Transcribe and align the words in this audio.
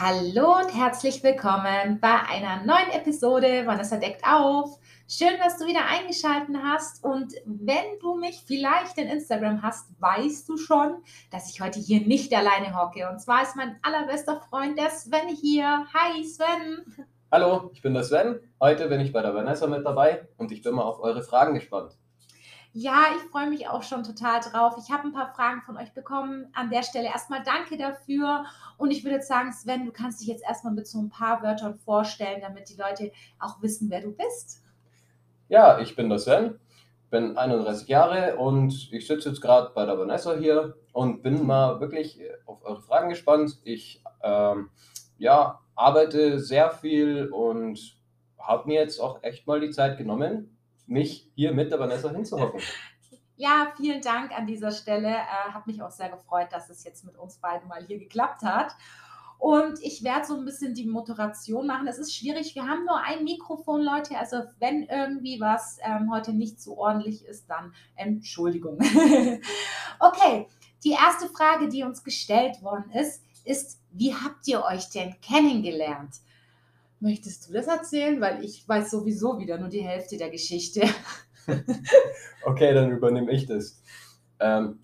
Hallo 0.00 0.58
und 0.58 0.72
herzlich 0.72 1.24
willkommen 1.24 1.98
bei 2.00 2.20
einer 2.30 2.64
neuen 2.64 2.88
Episode 2.92 3.66
Vanessa 3.66 3.96
deckt 3.96 4.22
auf. 4.24 4.78
Schön, 5.08 5.36
dass 5.42 5.58
du 5.58 5.66
wieder 5.66 5.86
eingeschaltet 5.88 6.54
hast 6.62 7.02
und 7.02 7.34
wenn 7.44 7.98
du 8.00 8.14
mich 8.14 8.44
vielleicht 8.46 8.96
in 8.96 9.08
Instagram 9.08 9.60
hast, 9.60 9.90
weißt 9.98 10.48
du 10.48 10.56
schon, 10.56 11.02
dass 11.32 11.50
ich 11.50 11.60
heute 11.60 11.80
hier 11.80 12.00
nicht 12.02 12.32
alleine 12.32 12.80
hocke. 12.80 13.10
Und 13.10 13.18
zwar 13.18 13.42
ist 13.42 13.56
mein 13.56 13.76
allerbester 13.82 14.40
Freund 14.48 14.78
der 14.78 14.90
Sven 14.90 15.34
hier. 15.34 15.84
Hi 15.92 16.22
Sven. 16.22 17.06
Hallo, 17.32 17.68
ich 17.72 17.82
bin 17.82 17.92
der 17.92 18.04
Sven. 18.04 18.38
Heute 18.60 18.86
bin 18.86 19.00
ich 19.00 19.12
bei 19.12 19.22
der 19.22 19.34
Vanessa 19.34 19.66
mit 19.66 19.84
dabei 19.84 20.28
und 20.36 20.52
ich 20.52 20.62
bin 20.62 20.76
mal 20.76 20.82
auf 20.82 21.00
eure 21.00 21.24
Fragen 21.24 21.54
gespannt. 21.54 21.98
Ja, 22.72 23.06
ich 23.16 23.30
freue 23.30 23.48
mich 23.48 23.68
auch 23.68 23.82
schon 23.82 24.04
total 24.04 24.40
drauf. 24.40 24.74
Ich 24.78 24.92
habe 24.92 25.04
ein 25.08 25.12
paar 25.12 25.32
Fragen 25.34 25.62
von 25.62 25.76
euch 25.76 25.92
bekommen. 25.94 26.48
An 26.52 26.70
der 26.70 26.82
Stelle 26.82 27.06
erstmal 27.06 27.42
danke 27.42 27.76
dafür. 27.76 28.44
Und 28.76 28.90
ich 28.90 29.04
würde 29.04 29.16
jetzt 29.16 29.28
sagen, 29.28 29.52
Sven, 29.52 29.86
du 29.86 29.92
kannst 29.92 30.20
dich 30.20 30.28
jetzt 30.28 30.44
erstmal 30.44 30.74
mit 30.74 30.86
so 30.86 31.00
ein 31.00 31.08
paar 31.08 31.42
Wörtern 31.42 31.74
vorstellen, 31.74 32.40
damit 32.42 32.68
die 32.68 32.76
Leute 32.76 33.10
auch 33.40 33.62
wissen, 33.62 33.90
wer 33.90 34.02
du 34.02 34.12
bist. 34.12 34.62
Ja, 35.48 35.78
ich 35.78 35.96
bin 35.96 36.10
der 36.10 36.18
Sven, 36.18 36.60
bin 37.10 37.38
31 37.38 37.88
Jahre 37.88 38.36
und 38.36 38.92
ich 38.92 39.06
sitze 39.06 39.30
jetzt 39.30 39.40
gerade 39.40 39.72
bei 39.74 39.86
der 39.86 39.98
Vanessa 39.98 40.34
hier 40.34 40.76
und 40.92 41.22
bin 41.22 41.46
mal 41.46 41.80
wirklich 41.80 42.20
auf 42.44 42.62
eure 42.64 42.82
Fragen 42.82 43.08
gespannt. 43.08 43.58
Ich 43.64 44.04
ähm, 44.22 44.68
ja, 45.16 45.60
arbeite 45.74 46.38
sehr 46.38 46.70
viel 46.70 47.28
und 47.28 47.96
habe 48.38 48.68
mir 48.68 48.80
jetzt 48.80 49.00
auch 49.00 49.22
echt 49.22 49.46
mal 49.46 49.60
die 49.60 49.70
Zeit 49.70 49.96
genommen, 49.96 50.57
mich 50.88 51.30
hier 51.34 51.52
mit 51.52 51.70
der 51.70 51.78
Vanessa 51.78 52.10
hinzuhocken. 52.10 52.60
Ja, 53.36 53.72
vielen 53.76 54.02
Dank 54.02 54.36
an 54.36 54.46
dieser 54.46 54.72
Stelle. 54.72 55.08
Äh, 55.08 55.52
hat 55.52 55.66
mich 55.68 55.80
auch 55.80 55.92
sehr 55.92 56.08
gefreut, 56.08 56.48
dass 56.50 56.70
es 56.70 56.82
jetzt 56.82 57.04
mit 57.04 57.16
uns 57.16 57.36
beiden 57.36 57.68
mal 57.68 57.84
hier 57.86 57.98
geklappt 57.98 58.42
hat. 58.42 58.74
Und 59.38 59.80
ich 59.80 60.02
werde 60.02 60.26
so 60.26 60.36
ein 60.36 60.44
bisschen 60.44 60.74
die 60.74 60.86
Moderation 60.86 61.68
machen. 61.68 61.86
Es 61.86 61.98
ist 61.98 62.12
schwierig. 62.14 62.56
Wir 62.56 62.66
haben 62.66 62.84
nur 62.84 63.00
ein 63.00 63.22
Mikrofon, 63.22 63.82
Leute. 63.82 64.18
Also 64.18 64.38
wenn 64.58 64.82
irgendwie 64.82 65.40
was 65.40 65.78
ähm, 65.84 66.10
heute 66.12 66.32
nicht 66.32 66.60
so 66.60 66.76
ordentlich 66.76 67.24
ist, 67.24 67.48
dann 67.48 67.72
Entschuldigung. 67.94 68.78
okay, 70.00 70.48
die 70.82 70.90
erste 70.90 71.28
Frage, 71.28 71.68
die 71.68 71.84
uns 71.84 72.02
gestellt 72.02 72.60
worden 72.62 72.90
ist, 72.90 73.22
ist, 73.44 73.80
wie 73.92 74.14
habt 74.14 74.48
ihr 74.48 74.64
euch 74.64 74.90
denn 74.90 75.14
kennengelernt? 75.20 76.16
Möchtest 77.00 77.48
du 77.48 77.52
das 77.52 77.66
erzählen? 77.66 78.20
Weil 78.20 78.44
ich 78.44 78.68
weiß 78.68 78.90
sowieso 78.90 79.38
wieder 79.38 79.58
nur 79.58 79.68
die 79.68 79.82
Hälfte 79.82 80.16
der 80.16 80.30
Geschichte. 80.30 80.82
okay, 82.44 82.74
dann 82.74 82.90
übernehme 82.90 83.32
ich 83.32 83.46
das. 83.46 83.82
Ähm, 84.40 84.80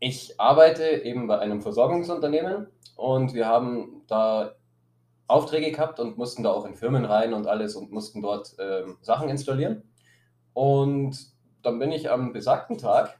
ich 0.00 0.38
arbeite 0.38 0.84
eben 0.84 1.26
bei 1.26 1.38
einem 1.38 1.62
Versorgungsunternehmen 1.62 2.66
und 2.96 3.34
wir 3.34 3.46
haben 3.46 4.02
da 4.06 4.54
Aufträge 5.26 5.72
gehabt 5.72 6.00
und 6.00 6.18
mussten 6.18 6.42
da 6.42 6.52
auch 6.52 6.64
in 6.64 6.74
Firmen 6.74 7.04
rein 7.04 7.34
und 7.34 7.46
alles 7.46 7.74
und 7.74 7.90
mussten 7.92 8.22
dort 8.22 8.54
ähm, 8.58 8.98
Sachen 9.00 9.28
installieren. 9.28 9.82
Und 10.52 11.16
dann 11.62 11.78
bin 11.78 11.92
ich 11.92 12.10
am 12.10 12.32
besagten 12.32 12.78
Tag 12.78 13.18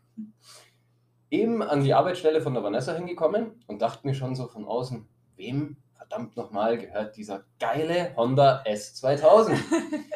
eben 1.30 1.62
an 1.62 1.82
die 1.82 1.94
Arbeitsstelle 1.94 2.40
von 2.40 2.54
der 2.54 2.62
Vanessa 2.62 2.94
hingekommen 2.94 3.62
und 3.66 3.82
dachte 3.82 4.06
mir 4.06 4.14
schon 4.14 4.34
so 4.34 4.46
von 4.46 4.64
außen, 4.64 5.06
wem 5.36 5.76
verdammt 6.08 6.36
nochmal 6.36 6.78
gehört 6.78 7.16
dieser 7.16 7.44
geile 7.58 8.14
Honda 8.16 8.62
S2000? 8.64 9.58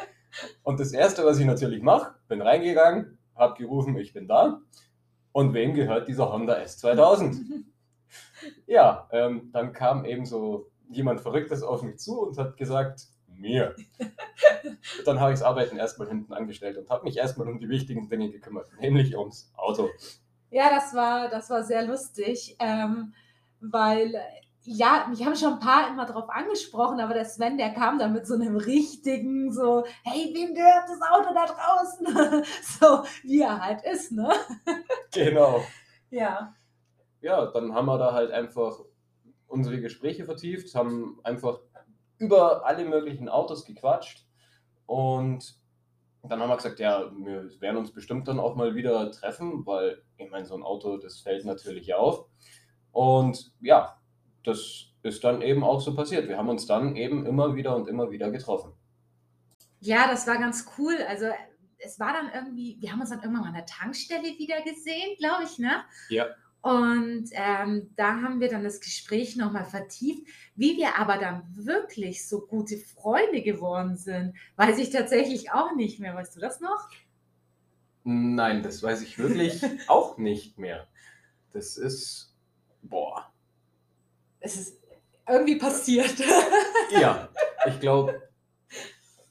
und 0.63 0.79
das 0.79 0.93
Erste, 0.93 1.25
was 1.25 1.37
ich 1.37 1.45
natürlich 1.45 1.81
mache, 1.81 2.15
bin 2.27 2.41
reingegangen, 2.41 3.17
habe 3.35 3.57
gerufen, 3.57 3.97
ich 3.97 4.13
bin 4.13 4.27
da. 4.27 4.61
Und 5.33 5.53
wem 5.53 5.73
gehört 5.73 6.07
dieser 6.07 6.31
Honda 6.31 6.55
S2000? 6.55 7.63
ja, 8.67 9.07
ähm, 9.11 9.49
dann 9.51 9.73
kam 9.73 10.05
eben 10.05 10.25
so 10.25 10.71
jemand 10.89 11.21
Verrücktes 11.21 11.63
auf 11.63 11.83
mich 11.83 11.97
zu 11.99 12.21
und 12.21 12.37
hat 12.37 12.57
gesagt, 12.57 13.07
mir. 13.27 13.75
Dann 15.05 15.19
habe 15.19 15.33
ich 15.33 15.39
das 15.39 15.47
Arbeiten 15.47 15.77
erstmal 15.77 16.09
hinten 16.09 16.31
angestellt 16.33 16.77
und 16.77 16.89
habe 16.89 17.05
mich 17.05 17.17
erstmal 17.17 17.47
um 17.47 17.59
die 17.59 17.69
wichtigen 17.69 18.07
Dinge 18.07 18.29
gekümmert, 18.29 18.67
nämlich 18.79 19.17
ums 19.17 19.51
Auto. 19.55 19.89
Ja, 20.51 20.69
das 20.69 20.93
war, 20.93 21.29
das 21.29 21.49
war 21.49 21.63
sehr 21.63 21.83
lustig, 21.85 22.55
ähm, 22.59 23.13
weil 23.59 24.21
ja, 24.63 25.07
mich 25.09 25.25
haben 25.25 25.35
schon 25.35 25.53
ein 25.53 25.59
paar 25.59 25.89
immer 25.89 26.05
drauf 26.05 26.29
angesprochen, 26.29 26.99
aber 26.99 27.13
der 27.13 27.25
Sven, 27.25 27.57
der 27.57 27.71
kam 27.71 27.97
dann 27.97 28.13
mit 28.13 28.27
so 28.27 28.35
einem 28.35 28.55
richtigen, 28.55 29.51
so, 29.51 29.83
hey, 30.03 30.31
wem 30.33 30.53
gehört 30.53 30.87
das 30.87 31.01
Auto 31.01 31.33
da 31.33 31.45
draußen? 31.45 32.43
so, 32.79 33.03
wie 33.23 33.41
er 33.41 33.59
halt 33.59 33.81
ist, 33.83 34.11
ne? 34.11 34.31
Genau. 35.13 35.61
Ja. 36.13 36.53
Ja, 37.21 37.45
dann 37.45 37.73
haben 37.73 37.85
wir 37.85 37.97
da 37.97 38.11
halt 38.11 38.31
einfach 38.31 38.81
unsere 39.47 39.79
Gespräche 39.79 40.25
vertieft, 40.25 40.75
haben 40.75 41.21
einfach 41.23 41.61
über 42.17 42.65
alle 42.65 42.83
möglichen 42.83 43.29
Autos 43.29 43.63
gequatscht 43.63 44.27
und 44.87 45.55
dann 46.23 46.41
haben 46.41 46.49
wir 46.49 46.57
gesagt, 46.57 46.79
ja, 46.79 47.09
wir 47.15 47.49
werden 47.61 47.77
uns 47.77 47.93
bestimmt 47.93 48.27
dann 48.27 48.41
auch 48.41 48.55
mal 48.55 48.75
wieder 48.75 49.09
treffen, 49.11 49.65
weil 49.65 50.03
ich 50.17 50.29
meine, 50.29 50.45
so 50.45 50.55
ein 50.55 50.63
Auto, 50.63 50.97
das 50.97 51.21
fällt 51.21 51.45
natürlich 51.45 51.93
auf. 51.93 52.25
Und 52.91 53.53
ja, 53.61 54.00
das 54.43 54.87
ist 55.03 55.23
dann 55.23 55.41
eben 55.41 55.63
auch 55.63 55.81
so 55.81 55.95
passiert. 55.95 56.27
Wir 56.27 56.37
haben 56.37 56.49
uns 56.49 56.65
dann 56.65 56.95
eben 56.95 57.25
immer 57.25 57.55
wieder 57.55 57.75
und 57.75 57.87
immer 57.87 58.11
wieder 58.11 58.31
getroffen. 58.31 58.73
Ja, 59.79 60.07
das 60.07 60.27
war 60.27 60.37
ganz 60.37 60.65
cool. 60.77 60.95
Also 61.07 61.27
es 61.79 61.99
war 61.99 62.13
dann 62.13 62.31
irgendwie, 62.33 62.77
wir 62.79 62.91
haben 62.91 63.01
uns 63.01 63.09
dann 63.09 63.21
irgendwann 63.21 63.41
mal 63.41 63.49
an 63.49 63.55
der 63.55 63.65
Tankstelle 63.65 64.37
wieder 64.37 64.61
gesehen, 64.61 65.17
glaube 65.17 65.43
ich, 65.43 65.57
ne? 65.57 65.83
Ja. 66.09 66.27
Und 66.61 67.29
ähm, 67.31 67.89
da 67.95 68.21
haben 68.21 68.39
wir 68.39 68.47
dann 68.47 68.63
das 68.63 68.79
Gespräch 68.79 69.35
nochmal 69.35 69.65
vertieft. 69.65 70.27
Wie 70.55 70.77
wir 70.77 70.99
aber 70.99 71.17
dann 71.17 71.43
wirklich 71.49 72.27
so 72.27 72.41
gute 72.45 72.77
Freunde 72.77 73.41
geworden 73.41 73.97
sind, 73.97 74.35
weiß 74.57 74.77
ich 74.77 74.91
tatsächlich 74.91 75.51
auch 75.51 75.75
nicht 75.75 75.99
mehr. 75.99 76.13
Weißt 76.13 76.35
du 76.35 76.39
das 76.39 76.59
noch? 76.59 76.87
Nein, 78.03 78.61
das 78.61 78.83
weiß 78.83 79.01
ich 79.01 79.17
wirklich 79.17 79.63
auch 79.89 80.19
nicht 80.19 80.59
mehr. 80.59 80.87
Das 81.51 81.77
ist, 81.77 82.35
boah, 82.83 83.30
es 84.41 84.57
ist 84.57 84.77
irgendwie 85.27 85.57
passiert. 85.57 86.15
ja, 86.91 87.29
ich 87.67 87.79
glaube, 87.79 88.21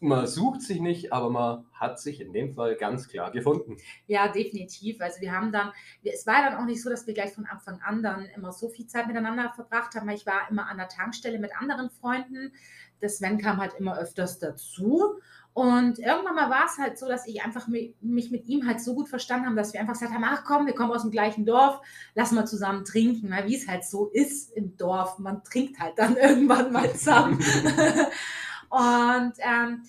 man 0.01 0.27
sucht 0.27 0.63
sich 0.63 0.81
nicht, 0.81 1.13
aber 1.13 1.29
man 1.29 1.67
hat 1.75 2.01
sich 2.01 2.21
in 2.21 2.33
dem 2.33 2.55
Fall 2.55 2.77
ganz 2.77 3.09
klar 3.09 3.31
gefunden. 3.31 3.77
Ja, 4.07 4.29
definitiv. 4.29 5.01
Also 5.01 5.21
wir 5.21 5.33
haben 5.33 5.53
dann, 5.53 5.73
es 6.03 6.27
war 6.27 6.43
dann 6.43 6.57
auch 6.57 6.65
nicht 6.65 6.83
so, 6.83 6.89
dass 6.89 7.07
wir 7.07 7.15
gleich 7.15 7.33
von 7.33 7.47
Anfang 7.47 7.81
an 7.83 8.03
dann 8.03 8.25
immer 8.35 8.53
so 8.53 8.69
viel 8.71 8.87
Zeit 8.87 9.07
miteinander 9.07 9.53
verbracht 9.55 9.95
haben. 9.95 10.09
Ich 10.09 10.25
war 10.25 10.49
immer 10.51 10.69
an 10.69 10.79
der 10.79 10.89
Tankstelle 10.89 11.39
mit 11.39 11.55
anderen 11.55 11.91
Freunden. 11.91 12.53
Das 13.01 13.19
Sven 13.19 13.39
kam 13.39 13.59
halt 13.59 13.75
immer 13.75 13.99
öfters 13.99 14.39
dazu. 14.39 15.21
Und 15.53 15.99
irgendwann 15.99 16.37
mal 16.37 16.49
war 16.49 16.67
es 16.67 16.79
halt 16.79 16.99
so, 16.99 17.09
dass 17.09 17.27
ich 17.27 17.43
einfach 17.43 17.67
mich 17.67 18.31
mit 18.31 18.47
ihm 18.47 18.67
halt 18.67 18.81
so 18.81 18.95
gut 18.95 19.09
verstanden 19.09 19.47
habe, 19.47 19.57
dass 19.57 19.73
wir 19.73 19.81
einfach 19.81 19.95
gesagt 19.95 20.13
haben, 20.13 20.25
ach 20.25 20.45
komm, 20.45 20.67
wir 20.67 20.75
kommen 20.75 20.93
aus 20.93 21.03
dem 21.03 21.11
gleichen 21.11 21.45
Dorf, 21.45 21.81
lass 22.15 22.31
mal 22.31 22.47
zusammen 22.47 22.85
trinken, 22.85 23.35
wie 23.47 23.57
es 23.57 23.67
halt 23.67 23.85
so 23.85 24.07
ist 24.07 24.53
im 24.53 24.77
Dorf. 24.77 25.19
Man 25.19 25.43
trinkt 25.43 25.81
halt 25.81 25.99
dann 25.99 26.17
irgendwann 26.17 26.73
mal 26.73 26.93
zusammen. 26.93 27.39
und 28.71 29.33
ähm, 29.39 29.83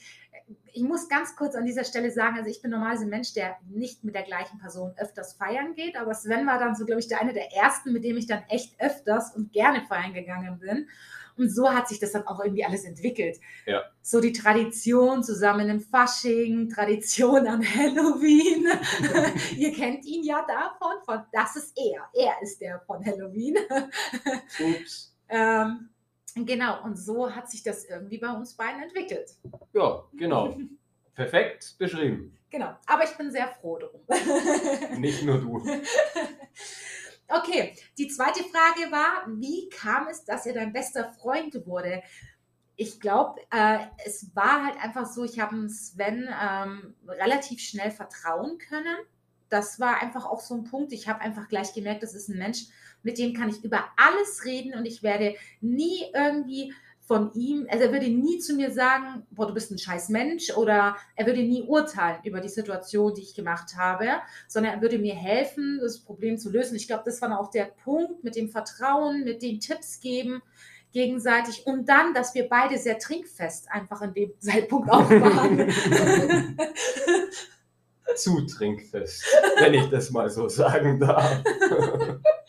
ich 0.73 0.83
muss 0.83 1.09
ganz 1.09 1.35
kurz 1.35 1.55
an 1.55 1.65
dieser 1.65 1.83
Stelle 1.83 2.11
sagen, 2.11 2.37
also 2.37 2.49
ich 2.49 2.61
bin 2.61 2.71
normalerweise 2.71 3.05
ein 3.05 3.09
Mensch, 3.09 3.33
der 3.33 3.57
nicht 3.69 4.03
mit 4.03 4.15
der 4.15 4.23
gleichen 4.23 4.57
Person 4.57 4.93
öfters 4.97 5.33
feiern 5.33 5.75
geht, 5.75 5.95
aber 5.95 6.13
Sven 6.13 6.47
war 6.47 6.59
dann 6.59 6.75
so, 6.75 6.85
glaube 6.85 7.01
ich, 7.01 7.07
der 7.07 7.21
eine 7.21 7.33
der 7.33 7.53
ersten, 7.53 7.91
mit 7.93 8.03
dem 8.03 8.17
ich 8.17 8.25
dann 8.25 8.43
echt 8.49 8.79
öfters 8.79 9.35
und 9.35 9.51
gerne 9.51 9.81
feiern 9.81 10.13
gegangen 10.13 10.59
bin. 10.59 10.87
Und 11.37 11.49
so 11.49 11.69
hat 11.69 11.87
sich 11.87 11.99
das 11.99 12.11
dann 12.11 12.27
auch 12.27 12.39
irgendwie 12.43 12.65
alles 12.65 12.83
entwickelt. 12.83 13.39
Ja. 13.65 13.83
So 14.01 14.19
die 14.19 14.33
Tradition 14.33 15.23
zusammen 15.23 15.69
im 15.69 15.79
Fasching, 15.79 16.69
Tradition 16.69 17.47
an 17.47 17.63
Halloween. 17.63 18.67
Ihr 19.57 19.73
kennt 19.73 20.05
ihn 20.05 20.23
ja 20.23 20.45
davon, 20.47 21.03
von 21.05 21.23
das 21.31 21.55
ist 21.55 21.77
er. 21.77 22.09
Er 22.13 22.41
ist 22.41 22.59
der 22.61 22.79
von 22.81 23.05
Halloween. 23.05 23.57
Ups. 24.59 25.15
ähm, 25.29 25.89
genau, 26.35 26.83
und 26.83 26.97
so 26.97 27.33
hat 27.33 27.49
sich 27.49 27.63
das 27.63 27.85
irgendwie 27.85 28.17
bei 28.17 28.31
uns 28.31 28.53
beiden 28.53 28.83
entwickelt. 28.83 29.31
Ja, 29.73 30.03
genau. 30.13 30.55
Perfekt 31.15 31.75
beschrieben. 31.77 32.37
Genau, 32.49 32.75
aber 32.85 33.03
ich 33.05 33.11
bin 33.11 33.31
sehr 33.31 33.47
froh 33.47 33.77
drum. 33.77 34.01
Nicht 34.99 35.23
nur 35.23 35.39
du. 35.39 35.63
Okay, 37.33 37.73
die 37.97 38.09
zweite 38.09 38.43
Frage 38.43 38.91
war, 38.91 39.25
wie 39.27 39.69
kam 39.69 40.07
es, 40.09 40.25
dass 40.25 40.45
er 40.45 40.53
dein 40.53 40.73
bester 40.73 41.13
Freund 41.13 41.65
wurde? 41.65 42.03
Ich 42.75 42.99
glaube, 42.99 43.39
äh, 43.51 43.79
es 44.05 44.35
war 44.35 44.65
halt 44.65 44.83
einfach 44.83 45.05
so, 45.05 45.23
ich 45.23 45.39
habe 45.39 45.69
Sven 45.69 46.27
ähm, 46.29 46.93
relativ 47.07 47.61
schnell 47.61 47.91
vertrauen 47.91 48.57
können. 48.57 48.97
Das 49.49 49.79
war 49.79 50.01
einfach 50.01 50.25
auch 50.25 50.41
so 50.41 50.55
ein 50.55 50.65
Punkt. 50.65 50.91
Ich 50.91 51.07
habe 51.07 51.21
einfach 51.21 51.47
gleich 51.47 51.73
gemerkt, 51.73 52.03
das 52.03 52.15
ist 52.15 52.27
ein 52.27 52.37
Mensch, 52.37 52.65
mit 53.03 53.17
dem 53.17 53.33
kann 53.33 53.49
ich 53.49 53.63
über 53.63 53.85
alles 53.97 54.43
reden 54.43 54.73
und 54.73 54.85
ich 54.85 55.01
werde 55.01 55.35
nie 55.61 56.03
irgendwie 56.13 56.73
von 57.11 57.33
ihm, 57.33 57.67
also 57.69 57.83
er 57.83 57.91
würde 57.91 58.07
nie 58.07 58.39
zu 58.39 58.55
mir 58.55 58.71
sagen, 58.71 59.27
boah, 59.31 59.45
du 59.45 59.53
bist 59.53 59.69
ein 59.69 59.77
scheiß 59.77 60.07
Mensch 60.07 60.49
oder 60.55 60.95
er 61.17 61.25
würde 61.25 61.43
nie 61.43 61.61
urteilen 61.61 62.19
über 62.23 62.39
die 62.39 62.47
Situation, 62.47 63.13
die 63.13 63.21
ich 63.21 63.35
gemacht 63.35 63.75
habe, 63.75 64.05
sondern 64.47 64.75
er 64.75 64.81
würde 64.81 64.97
mir 64.97 65.13
helfen, 65.13 65.79
das 65.81 65.99
Problem 65.99 66.37
zu 66.37 66.49
lösen. 66.49 66.77
Ich 66.77 66.87
glaube, 66.87 67.03
das 67.03 67.21
war 67.21 67.37
auch 67.37 67.51
der 67.51 67.65
Punkt 67.65 68.23
mit 68.23 68.37
dem 68.37 68.47
Vertrauen, 68.47 69.25
mit 69.25 69.41
den 69.41 69.59
Tipps 69.59 69.99
geben, 69.99 70.41
gegenseitig 70.93 71.67
und 71.67 71.89
dann, 71.89 72.13
dass 72.13 72.33
wir 72.33 72.47
beide 72.47 72.77
sehr 72.77 72.97
trinkfest 72.97 73.69
einfach 73.69 74.01
in 74.03 74.13
dem 74.13 74.31
Zeitpunkt 74.39 74.89
auch 74.89 75.09
waren. 75.09 75.69
Zu 78.15 78.45
trinkfest, 78.45 79.25
wenn 79.59 79.73
ich 79.73 79.89
das 79.89 80.11
mal 80.11 80.29
so 80.29 80.47
sagen 80.47 80.97
darf. 80.97 81.43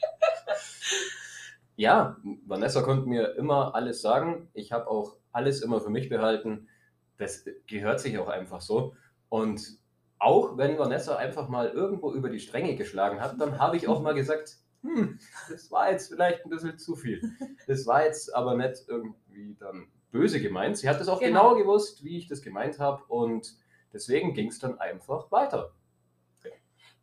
ja, 1.83 2.17
Vanessa 2.47 2.81
konnte 2.83 3.09
mir 3.09 3.35
immer 3.35 3.75
alles 3.75 4.03
sagen. 4.03 4.49
Ich 4.55 4.71
habe 4.71 4.87
auch 4.87 5.17
alles 5.33 5.63
immer 5.63 5.81
für 5.81 5.91
mich 5.91 6.09
behalten. 6.09 6.69
Das 7.19 7.45
gehört 7.67 7.99
sich 7.99 8.17
auch 8.19 8.29
einfach 8.29 8.61
so. 8.61 8.95
Und 9.29 9.79
auch 10.21 10.57
wenn 10.57 10.79
Vanessa 10.79 11.17
einfach 11.17 11.49
mal 11.49 11.71
irgendwo 11.71 12.13
über 12.13 12.31
die 12.31 12.39
Stränge 12.39 12.77
geschlagen 12.77 13.21
hat, 13.21 13.41
dann 13.41 13.59
habe 13.59 13.77
ich 13.77 13.89
auch 13.89 14.01
mal 14.01 14.15
gesagt, 14.15 14.59
hm, 14.83 15.19
das 15.51 15.73
war 15.73 15.91
jetzt 15.91 16.09
vielleicht 16.09 16.45
ein 16.45 16.51
bisschen 16.51 16.79
zu 16.79 16.95
viel. 16.95 17.21
Das 17.67 17.85
war 17.85 18.05
jetzt 18.05 18.33
aber 18.33 18.57
nicht 18.57 18.85
irgendwie 18.87 19.57
dann 19.59 19.89
böse 20.13 20.41
gemeint. 20.41 20.77
Sie 20.77 20.89
hat 20.89 21.01
es 21.01 21.09
auch 21.09 21.19
genau. 21.19 21.55
genau 21.55 21.65
gewusst, 21.65 22.05
wie 22.05 22.17
ich 22.17 22.29
das 22.29 22.43
gemeint 22.43 22.79
habe 22.79 23.03
und 23.09 23.57
deswegen 23.93 24.35
ging 24.35 24.51
es 24.51 24.61
dann 24.61 24.79
einfach 24.79 25.33
weiter. 25.33 25.73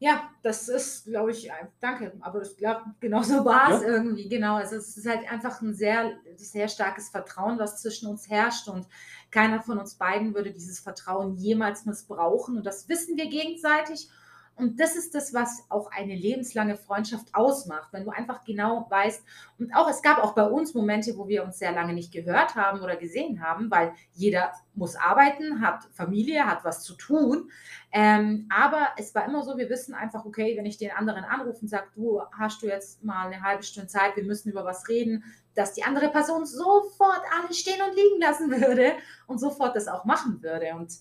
Ja, 0.01 0.29
das 0.43 0.69
ist, 0.69 1.05
glaube 1.05 1.31
ich, 1.31 1.51
danke, 1.81 2.13
aber 2.21 2.41
ich 2.41 2.55
glaube, 2.55 2.83
genau 3.01 3.21
so 3.21 3.33
war 3.45 3.71
es 3.71 3.81
ja. 3.81 3.89
irgendwie, 3.89 4.29
genau. 4.29 4.55
Also 4.55 4.77
es 4.77 4.95
ist 4.95 5.07
halt 5.07 5.29
einfach 5.29 5.61
ein 5.61 5.73
sehr, 5.73 6.13
sehr 6.37 6.69
starkes 6.69 7.09
Vertrauen, 7.09 7.59
was 7.59 7.81
zwischen 7.81 8.07
uns 8.07 8.29
herrscht 8.29 8.69
und 8.69 8.87
keiner 9.29 9.61
von 9.61 9.77
uns 9.77 9.95
beiden 9.95 10.33
würde 10.33 10.51
dieses 10.51 10.79
Vertrauen 10.79 11.35
jemals 11.35 11.85
missbrauchen 11.85 12.57
und 12.57 12.65
das 12.65 12.87
wissen 12.87 13.17
wir 13.17 13.27
gegenseitig 13.27 14.09
und 14.59 14.77
das 14.79 14.97
ist 14.97 15.15
das, 15.15 15.33
was 15.33 15.65
auch 15.69 15.89
eine 15.89 16.15
lebenslange 16.15 16.75
Freundschaft 16.75 17.33
ausmacht, 17.33 17.93
wenn 17.93 18.03
du 18.03 18.11
einfach 18.11 18.43
genau 18.43 18.85
weißt. 18.89 19.23
Und 19.57 19.73
auch 19.73 19.89
es 19.89 20.01
gab 20.01 20.17
auch 20.17 20.35
bei 20.35 20.43
uns 20.43 20.73
Momente, 20.73 21.17
wo 21.17 21.29
wir 21.29 21.45
uns 21.45 21.59
sehr 21.59 21.71
lange 21.71 21.93
nicht 21.93 22.11
gehört 22.11 22.55
haben 22.55 22.81
oder 22.81 22.97
gesehen 22.97 23.41
haben, 23.41 23.71
weil 23.71 23.93
jeder 24.11 24.51
muss 24.75 24.97
arbeiten, 24.97 25.61
hat 25.61 25.85
Familie, 25.93 26.45
hat 26.45 26.65
was 26.65 26.83
zu 26.83 26.95
tun. 26.95 27.49
Ähm, 27.93 28.49
aber 28.53 28.89
es 28.97 29.15
war 29.15 29.25
immer 29.25 29.43
so, 29.43 29.57
wir 29.57 29.69
wissen 29.69 29.93
einfach, 29.93 30.25
okay, 30.25 30.57
wenn 30.57 30.65
ich 30.65 30.77
den 30.77 30.91
anderen 30.91 31.23
anrufe 31.23 31.61
und 31.61 31.69
sage, 31.69 31.87
du 31.95 32.21
hast 32.37 32.61
du 32.61 32.67
jetzt 32.67 33.01
mal 33.01 33.27
eine 33.27 33.41
halbe 33.41 33.63
Stunde 33.63 33.87
Zeit, 33.87 34.17
wir 34.17 34.25
müssen 34.25 34.49
über 34.49 34.65
was 34.65 34.89
reden, 34.89 35.23
dass 35.55 35.73
die 35.73 35.83
andere 35.83 36.09
Person 36.09 36.45
sofort 36.45 37.21
alles 37.39 37.57
stehen 37.57 37.81
und 37.81 37.95
liegen 37.95 38.19
lassen 38.19 38.51
würde 38.67 38.91
und 39.25 39.39
sofort 39.39 39.73
das 39.77 39.87
auch 39.87 40.03
machen 40.03 40.43
würde. 40.43 40.75
Und 40.75 40.93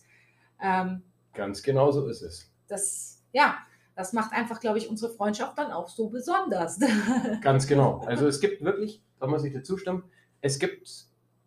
ähm, 0.63 1.03
ganz 1.35 1.61
genau 1.61 1.91
so 1.91 2.07
ist 2.07 2.23
es. 2.23 2.49
Das 2.69 3.18
ja, 3.33 3.59
das 3.95 4.13
macht 4.13 4.33
einfach, 4.33 4.61
glaube 4.61 4.79
ich, 4.79 4.89
unsere 4.89 5.13
Freundschaft 5.13 5.59
dann 5.59 5.73
auch 5.73 5.89
so 5.89 6.09
besonders. 6.09 6.79
Ganz 7.43 7.67
genau. 7.67 8.01
Also 8.07 8.27
es 8.29 8.41
gibt 8.41 8.63
wirklich, 8.63 9.03
da 9.19 9.27
muss 9.27 9.45
ich 9.45 9.53
dir 9.53 9.63
zustimmen, 9.63 10.05
es 10.41 10.59
gibt 10.59 10.89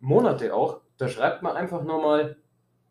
Monate 0.00 0.54
auch, 0.54 0.82
da 0.98 1.08
schreibt 1.08 1.42
man 1.42 1.56
einfach 1.56 1.82
nur 1.82 2.02
mal 2.02 2.36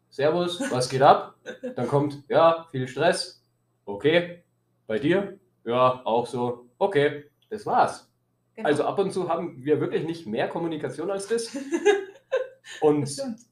Servus, 0.10 0.60
was 0.72 0.90
geht 0.90 1.02
ab? 1.02 1.36
Dann 1.76 1.88
kommt, 1.88 2.24
ja, 2.28 2.68
viel 2.72 2.88
Stress. 2.88 3.46
Okay. 3.86 4.44
Bei 4.88 5.00
dir? 5.00 5.40
Ja, 5.64 6.02
auch 6.04 6.28
so. 6.28 6.70
Okay, 6.80 7.26
das 7.50 7.66
war's. 7.66 8.12
Genau. 8.56 8.68
Also 8.68 8.84
ab 8.84 9.00
und 9.00 9.14
zu 9.14 9.30
haben 9.30 9.64
wir 9.64 9.80
wirklich 9.80 10.04
nicht 10.04 10.28
mehr 10.28 10.50
Kommunikation 10.50 11.10
als 11.10 11.28
das. 11.28 11.56
Und 12.82 13.02
das 13.18 13.51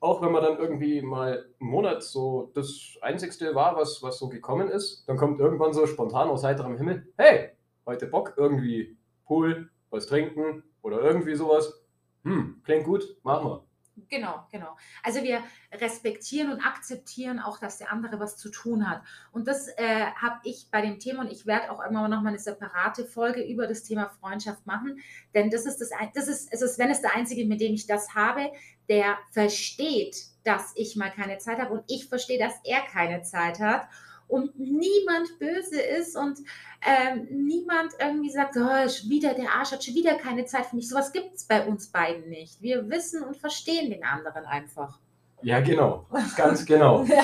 auch 0.00 0.22
wenn 0.22 0.32
man 0.32 0.42
dann 0.42 0.58
irgendwie 0.58 1.02
mal 1.02 1.46
einen 1.60 1.70
Monat 1.70 2.02
so 2.02 2.50
das 2.54 2.96
Einzigste 3.00 3.54
war, 3.54 3.76
was, 3.76 4.02
was 4.02 4.18
so 4.18 4.28
gekommen 4.28 4.68
ist, 4.68 5.04
dann 5.08 5.16
kommt 5.16 5.40
irgendwann 5.40 5.72
so 5.72 5.86
spontan 5.86 6.28
aus 6.28 6.44
heiterem 6.44 6.76
Himmel, 6.76 7.12
hey, 7.16 7.50
heute 7.86 8.06
Bock, 8.06 8.34
irgendwie 8.36 8.96
Pool, 9.24 9.70
was 9.90 10.06
trinken 10.06 10.62
oder 10.82 11.00
irgendwie 11.00 11.34
sowas. 11.34 11.84
Hm, 12.24 12.60
klingt 12.64 12.84
gut, 12.84 13.16
machen 13.22 13.46
wir. 13.46 13.68
Genau, 14.08 14.46
genau. 14.52 14.76
Also 15.02 15.22
wir 15.22 15.42
respektieren 15.72 16.52
und 16.52 16.60
akzeptieren 16.60 17.40
auch, 17.40 17.58
dass 17.58 17.78
der 17.78 17.92
andere 17.92 18.20
was 18.20 18.36
zu 18.36 18.50
tun 18.50 18.88
hat. 18.88 19.02
Und 19.32 19.48
das 19.48 19.68
äh, 19.76 20.06
habe 20.14 20.38
ich 20.44 20.68
bei 20.70 20.80
dem 20.82 20.98
Thema 21.00 21.22
und 21.22 21.32
ich 21.32 21.46
werde 21.46 21.72
auch 21.72 21.84
immer 21.84 22.08
noch 22.08 22.22
mal 22.22 22.28
eine 22.28 22.38
separate 22.38 23.04
Folge 23.04 23.42
über 23.42 23.66
das 23.66 23.82
Thema 23.82 24.08
Freundschaft 24.08 24.66
machen, 24.66 25.00
denn 25.34 25.50
das 25.50 25.66
ist 25.66 25.78
das, 25.80 25.90
das 26.14 26.28
ist, 26.28 26.52
es 26.52 26.62
ist 26.62 26.76
Sven 26.76 26.90
ist 26.90 27.02
der 27.02 27.16
einzige, 27.16 27.44
mit 27.46 27.60
dem 27.60 27.74
ich 27.74 27.86
das 27.86 28.14
habe, 28.14 28.52
der 28.88 29.18
versteht, 29.32 30.16
dass 30.44 30.72
ich 30.76 30.96
mal 30.96 31.10
keine 31.10 31.38
Zeit 31.38 31.58
habe 31.58 31.74
und 31.74 31.84
ich 31.88 32.06
verstehe, 32.06 32.38
dass 32.38 32.54
er 32.64 32.80
keine 32.82 33.22
Zeit 33.22 33.60
hat 33.60 33.88
und 34.28 34.58
niemand 34.58 35.38
böse 35.38 35.80
ist 35.80 36.16
und 36.16 36.38
ähm, 36.86 37.26
niemand 37.46 37.92
irgendwie 37.98 38.30
sagt, 38.30 38.56
oh, 38.56 39.08
wieder 39.08 39.34
der 39.34 39.52
Arsch 39.52 39.72
hat 39.72 39.84
schon 39.84 39.94
wieder 39.94 40.14
keine 40.14 40.44
Zeit 40.44 40.66
für 40.66 40.76
mich. 40.76 40.88
Sowas 40.88 41.12
gibt 41.12 41.34
es 41.34 41.44
bei 41.44 41.66
uns 41.66 41.88
beiden 41.88 42.28
nicht. 42.28 42.62
Wir 42.62 42.88
wissen 42.88 43.24
und 43.24 43.36
verstehen 43.36 43.90
den 43.90 44.04
anderen 44.04 44.44
einfach. 44.44 44.98
Ja, 45.42 45.60
genau. 45.60 46.06
Ganz 46.36 46.64
genau. 46.64 47.06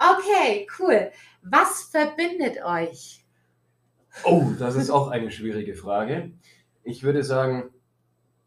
Okay, 0.00 0.66
cool. 0.78 1.10
Was 1.42 1.88
verbindet 1.90 2.64
euch? 2.64 3.24
Oh, 4.24 4.52
das 4.58 4.76
ist 4.76 4.90
auch 4.90 5.08
eine 5.08 5.30
schwierige 5.30 5.74
Frage. 5.74 6.32
Ich 6.84 7.02
würde 7.02 7.24
sagen, 7.24 7.70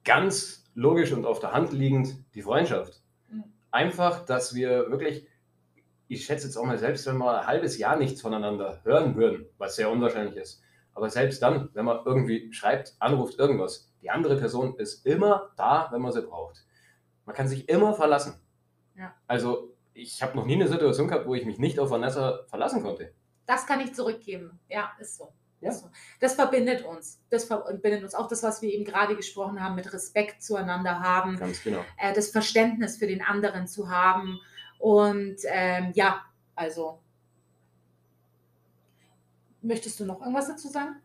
ganz 0.03 0.60
logisch 0.73 1.11
und 1.11 1.25
auf 1.25 1.39
der 1.39 1.53
Hand 1.53 1.73
liegend 1.73 2.15
die 2.35 2.41
Freundschaft. 2.41 3.01
Mhm. 3.29 3.43
Einfach, 3.71 4.25
dass 4.25 4.55
wir 4.55 4.89
wirklich 4.89 5.27
ich 6.11 6.25
schätze 6.25 6.47
jetzt 6.47 6.57
auch 6.57 6.65
mal, 6.65 6.77
selbst 6.77 7.07
wenn 7.07 7.17
wir 7.19 7.39
ein 7.39 7.47
halbes 7.47 7.77
Jahr 7.77 7.95
nichts 7.95 8.21
voneinander 8.21 8.81
hören 8.83 9.15
würden, 9.15 9.45
was 9.57 9.77
sehr 9.77 9.89
unwahrscheinlich 9.89 10.35
ist, 10.35 10.61
aber 10.93 11.09
selbst 11.09 11.41
dann, 11.41 11.69
wenn 11.73 11.85
man 11.85 12.01
irgendwie 12.05 12.51
schreibt, 12.51 12.97
anruft, 12.99 13.39
irgendwas, 13.39 13.93
die 14.01 14.09
andere 14.09 14.35
Person 14.35 14.75
ist 14.77 15.05
immer 15.05 15.51
da, 15.55 15.87
wenn 15.89 16.01
man 16.01 16.11
sie 16.11 16.21
braucht. 16.21 16.65
Man 17.25 17.33
kann 17.33 17.47
sich 17.47 17.69
immer 17.69 17.93
verlassen. 17.93 18.33
Ja. 18.97 19.15
Also 19.25 19.73
ich 19.93 20.21
habe 20.21 20.35
noch 20.35 20.45
nie 20.45 20.55
eine 20.55 20.67
Situation 20.67 21.07
gehabt, 21.07 21.27
wo 21.27 21.33
ich 21.33 21.45
mich 21.45 21.59
nicht 21.59 21.79
auf 21.79 21.91
Vanessa 21.91 22.41
verlassen 22.47 22.83
konnte. 22.83 23.13
Das 23.45 23.65
kann 23.65 23.79
ich 23.79 23.95
zurückgeben. 23.95 24.59
Ja, 24.67 24.91
ist 24.99 25.15
so. 25.15 25.31
Ja. 25.61 25.71
So. 25.71 25.89
Das 26.19 26.33
verbindet 26.33 26.83
uns. 26.83 27.19
Das 27.29 27.45
verbindet 27.45 28.03
uns 28.03 28.15
auch 28.15 28.27
das, 28.27 28.43
was 28.43 28.61
wir 28.61 28.73
eben 28.73 28.83
gerade 28.83 29.15
gesprochen 29.15 29.63
haben, 29.63 29.75
mit 29.75 29.91
Respekt 29.93 30.43
zueinander 30.43 30.99
haben. 30.99 31.37
Ganz 31.37 31.63
genau. 31.63 31.85
Äh, 31.97 32.13
das 32.13 32.29
Verständnis 32.29 32.97
für 32.97 33.07
den 33.07 33.21
anderen 33.21 33.67
zu 33.67 33.89
haben 33.89 34.39
und 34.79 35.37
ähm, 35.45 35.91
ja, 35.93 36.21
also. 36.55 36.99
Möchtest 39.61 39.99
du 39.99 40.05
noch 40.05 40.19
irgendwas 40.21 40.47
dazu 40.47 40.69
sagen? 40.69 40.95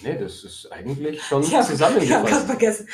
Nee, 0.00 0.16
das 0.16 0.44
ist 0.44 0.70
eigentlich 0.70 1.20
schon 1.20 1.42
hab, 1.52 1.66
zusammengefasst. 1.66 2.04
Ich 2.04 2.14
habe 2.14 2.28
gerade 2.28 2.46
vergessen. 2.46 2.88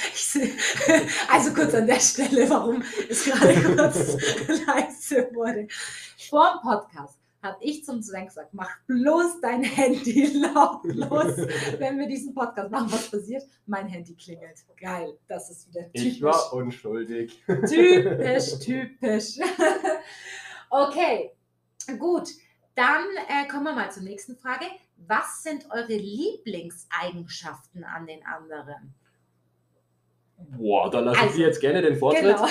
Also 1.31 1.53
kurz 1.53 1.75
an 1.75 1.87
der 1.87 2.01
Stelle, 2.01 2.49
warum 2.49 2.83
es 3.11 3.25
gerade 3.25 3.55
kurz 3.77 3.97
leise 4.67 5.29
wurde. 5.35 5.69
Vor 6.31 6.51
dem 6.55 6.71
Podcast 6.71 7.19
habe 7.45 7.59
ich 7.61 7.85
zum 7.85 8.03
Sven 8.03 8.27
gesagt, 8.27 8.55
mach 8.55 8.81
bloß 8.87 9.41
dein 9.41 9.63
Handy 9.63 10.27
lautlos, 10.39 11.37
wenn 11.79 11.99
wir 11.99 12.09
diesen 12.09 12.35
Podcast 12.35 12.71
machen. 12.71 12.91
Was 12.91 13.11
passiert? 13.11 13.45
Mein 13.67 13.87
Handy 13.87 14.15
klingelt. 14.17 14.65
Geil, 14.81 15.17
das 15.29 15.51
ist 15.51 15.69
wieder 15.69 15.83
typisch. 15.93 16.03
Ich 16.03 16.23
war 16.23 16.53
unschuldig. 16.55 17.45
Typisch, 17.47 18.59
typisch. 18.65 19.39
okay, 20.71 21.31
gut. 21.99 22.31
Dann 22.75 23.05
äh, 23.29 23.47
kommen 23.47 23.65
wir 23.65 23.75
mal 23.75 23.93
zur 23.93 24.03
nächsten 24.03 24.37
Frage. 24.37 24.65
Was 24.97 25.45
sind 25.45 25.71
eure 25.71 25.95
Lieblingseigenschaften 25.95 27.85
an 27.85 28.07
den 28.07 28.25
anderen? 28.27 28.95
Boah, 30.37 30.91
da 30.91 30.99
lasse 30.99 31.21
also, 31.21 31.35
ich 31.35 31.41
jetzt 31.41 31.61
gerne 31.61 31.83
den 31.83 31.97
Vortritt. 31.97 32.23
Genau. 32.23 32.43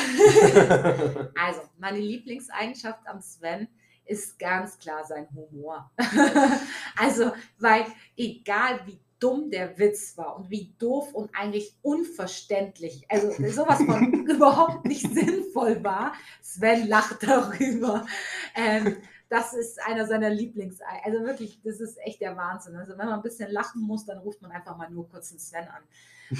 also, 1.35 1.61
meine 1.77 1.99
Lieblingseigenschaft 1.99 3.05
am 3.05 3.19
Sven 3.19 3.67
ist 4.05 4.37
ganz 4.39 4.77
klar 4.79 5.05
sein 5.05 5.27
Humor. 5.33 5.91
also, 6.97 7.31
weil 7.57 7.85
egal 8.17 8.81
wie 8.85 8.99
dumm 9.23 9.49
der 9.49 9.77
Witz 9.79 10.17
war 10.17 10.35
und 10.35 10.49
wie 10.49 10.73
doof 10.77 11.13
und 11.13 11.33
eigentlich 11.33 11.77
unverständlich, 11.81 13.05
also 13.07 13.31
sowas 13.49 13.77
von 13.77 14.11
überhaupt 14.27 14.85
nicht 14.85 15.09
sinnvoll 15.13 15.81
war, 15.81 16.13
Sven 16.41 16.87
lacht 16.87 17.23
darüber. 17.23 18.05
Ähm, 18.53 18.97
das 19.29 19.53
ist 19.53 19.81
einer 19.81 20.05
seiner 20.05 20.29
Lieblings, 20.29 20.79
also 21.05 21.23
wirklich, 21.23 21.61
das 21.63 21.79
ist 21.79 21.97
echt 22.05 22.19
der 22.19 22.35
Wahnsinn. 22.35 22.75
Also 22.75 22.97
wenn 22.97 23.07
man 23.07 23.15
ein 23.15 23.23
bisschen 23.23 23.49
lachen 23.49 23.81
muss, 23.81 24.05
dann 24.05 24.17
ruft 24.17 24.41
man 24.41 24.51
einfach 24.51 24.75
mal 24.77 24.91
nur 24.91 25.09
kurz 25.09 25.29
den 25.29 25.39
Sven 25.39 25.67
an. 25.67 25.83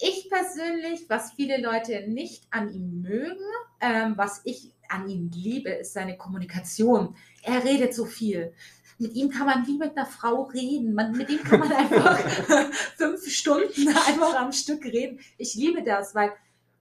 Ich 0.00 0.30
persönlich, 0.30 1.10
was 1.10 1.32
viele 1.32 1.60
Leute 1.60 2.08
nicht 2.08 2.46
an 2.52 2.72
ihm 2.72 3.02
mögen, 3.02 3.44
ähm, 3.80 4.12
was 4.16 4.42
ich 4.44 4.72
an 4.88 5.08
ihm 5.08 5.30
liebe, 5.32 5.70
ist 5.70 5.92
seine 5.92 6.16
Kommunikation. 6.16 7.16
Er 7.42 7.64
redet 7.64 7.94
so 7.94 8.04
viel. 8.04 8.52
Mit 8.98 9.14
ihm 9.14 9.30
kann 9.30 9.46
man 9.46 9.66
wie 9.66 9.78
mit 9.78 9.96
einer 9.96 10.06
Frau 10.06 10.44
reden. 10.44 10.92
Man, 10.94 11.12
mit 11.12 11.30
ihm 11.30 11.42
kann 11.42 11.60
man 11.60 11.72
einfach 11.72 12.18
fünf 12.96 13.26
Stunden 13.28 13.88
einfach 13.88 14.34
am 14.34 14.52
Stück 14.52 14.84
reden. 14.84 15.20
Ich 15.36 15.54
liebe 15.54 15.82
das, 15.82 16.14
weil 16.14 16.32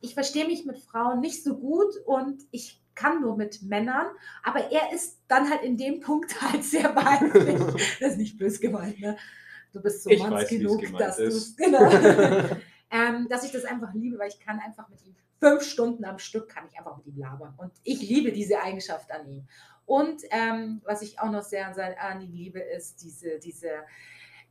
ich 0.02 0.14
verstehe 0.14 0.48
mich 0.48 0.66
mit 0.66 0.80
Frauen 0.80 1.20
nicht 1.20 1.44
so 1.44 1.58
gut 1.58 1.96
und 2.06 2.44
ich 2.52 2.82
kann 2.96 3.22
nur 3.22 3.38
mit 3.38 3.62
Männern, 3.62 4.08
aber 4.44 4.72
er 4.72 4.92
ist 4.92 5.20
dann 5.28 5.50
halt 5.50 5.64
in 5.64 5.78
dem 5.78 6.00
Punkt 6.02 6.42
halt 6.42 6.64
sehr 6.64 6.96
weiblich. 6.96 7.60
das 8.00 8.14
ist 8.14 8.18
nicht 8.18 8.38
böse 8.38 8.60
gemeint, 8.60 9.00
ne? 9.00 9.18
Du 9.74 9.82
bist 9.82 10.04
so 10.04 10.10
manns 10.10 10.50
genug, 10.50 10.82
dass 10.98 11.18
du 11.18 11.30
genau. 11.56 11.92
ähm, 12.90 13.28
dass 13.30 13.44
ich 13.44 13.52
das 13.52 13.66
einfach 13.66 13.94
liebe, 13.94 14.18
weil 14.18 14.30
ich 14.30 14.40
kann 14.40 14.60
einfach 14.60 14.90
mit 14.90 15.06
ihm 15.06 15.16
fünf 15.40 15.64
Stunden 15.64 16.06
am 16.06 16.20
Stück 16.20 16.50
kann 16.50 16.66
ich 16.72 16.78
einfach 16.78 16.98
mit 16.98 17.08
ihm 17.08 17.18
labern. 17.18 17.54
Und 17.58 17.72
ich 17.84 18.02
liebe 18.02 18.32
diese 18.32 18.62
Eigenschaft 18.62 19.12
an 19.12 19.28
ihm. 19.28 19.48
Und 19.86 20.22
ähm, 20.32 20.82
was 20.84 21.02
ich 21.02 21.20
auch 21.20 21.32
noch 21.32 21.44
sehr 21.44 21.68
an 22.02 22.22
ihm 22.22 22.34
liebe, 22.34 22.60
ist 22.60 23.02
diese, 23.04 23.40
diese, 23.40 23.70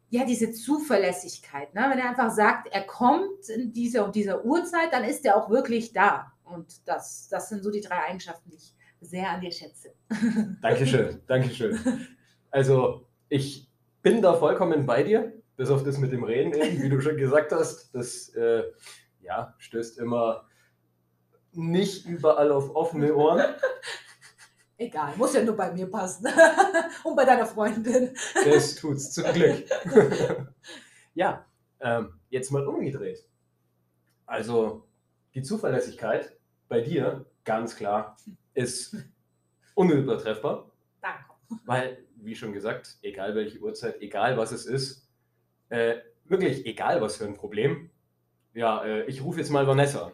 ja, 0.08 0.24
diese 0.24 0.52
Zuverlässigkeit. 0.52 1.74
Ne? 1.74 1.86
Wenn 1.90 1.98
er 1.98 2.08
einfach 2.08 2.30
sagt, 2.30 2.68
er 2.72 2.82
kommt 2.82 3.48
in 3.48 3.72
dieser 3.72 4.06
und 4.06 4.14
dieser 4.14 4.44
Uhrzeit, 4.44 4.92
dann 4.92 5.04
ist 5.04 5.24
er 5.26 5.36
auch 5.36 5.50
wirklich 5.50 5.92
da. 5.92 6.32
Und 6.44 6.88
das, 6.88 7.28
das 7.28 7.48
sind 7.48 7.62
so 7.62 7.70
die 7.70 7.80
drei 7.80 8.04
Eigenschaften, 8.04 8.50
die 8.50 8.56
ich 8.56 8.74
sehr 9.00 9.28
an 9.28 9.40
dir 9.40 9.52
schätze. 9.52 9.92
Dankeschön, 10.62 11.20
Dankeschön. 11.26 11.78
Also, 12.50 13.06
ich 13.28 13.68
bin 14.02 14.22
da 14.22 14.34
vollkommen 14.34 14.86
bei 14.86 15.02
dir, 15.02 15.32
bis 15.56 15.68
auf 15.68 15.82
das 15.82 15.98
mit 15.98 16.12
dem 16.12 16.24
Reden 16.24 16.54
eben, 16.54 16.82
wie 16.82 16.88
du 16.88 17.00
schon 17.00 17.16
gesagt 17.16 17.52
hast. 17.52 17.94
Das 17.94 18.28
äh, 18.30 18.62
ja, 19.20 19.54
stößt 19.58 19.98
immer 19.98 20.46
nicht 21.56 22.06
überall 22.06 22.52
auf 22.52 22.74
offene 22.74 23.14
Ohren. 23.14 23.42
Egal, 24.78 25.16
muss 25.16 25.34
ja 25.34 25.42
nur 25.42 25.56
bei 25.56 25.72
mir 25.72 25.90
passen. 25.90 26.28
Und 27.04 27.16
bei 27.16 27.24
deiner 27.24 27.46
Freundin. 27.46 28.14
Das 28.44 28.74
tut's 28.74 29.12
zum 29.12 29.24
Glück. 29.32 29.64
ja, 31.14 31.46
ähm, 31.80 32.12
jetzt 32.28 32.50
mal 32.50 32.66
umgedreht. 32.66 33.26
Also 34.26 34.86
die 35.34 35.42
Zuverlässigkeit 35.42 36.36
bei 36.68 36.80
dir, 36.80 37.24
ganz 37.44 37.76
klar, 37.76 38.16
ist 38.54 38.96
unübertreffbar. 39.74 40.70
Danke. 41.00 41.24
Weil, 41.64 42.04
wie 42.16 42.34
schon 42.34 42.52
gesagt, 42.52 42.98
egal 43.02 43.34
welche 43.34 43.58
Uhrzeit, 43.60 44.00
egal 44.02 44.36
was 44.36 44.52
es 44.52 44.66
ist, 44.66 45.08
äh, 45.68 45.96
wirklich 46.24 46.66
egal 46.66 47.00
was 47.00 47.16
für 47.16 47.24
ein 47.24 47.34
Problem, 47.34 47.90
ja, 48.54 48.84
äh, 48.84 49.04
ich 49.04 49.22
rufe 49.22 49.38
jetzt 49.38 49.50
mal 49.50 49.66
Vanessa 49.66 50.06
an. 50.06 50.12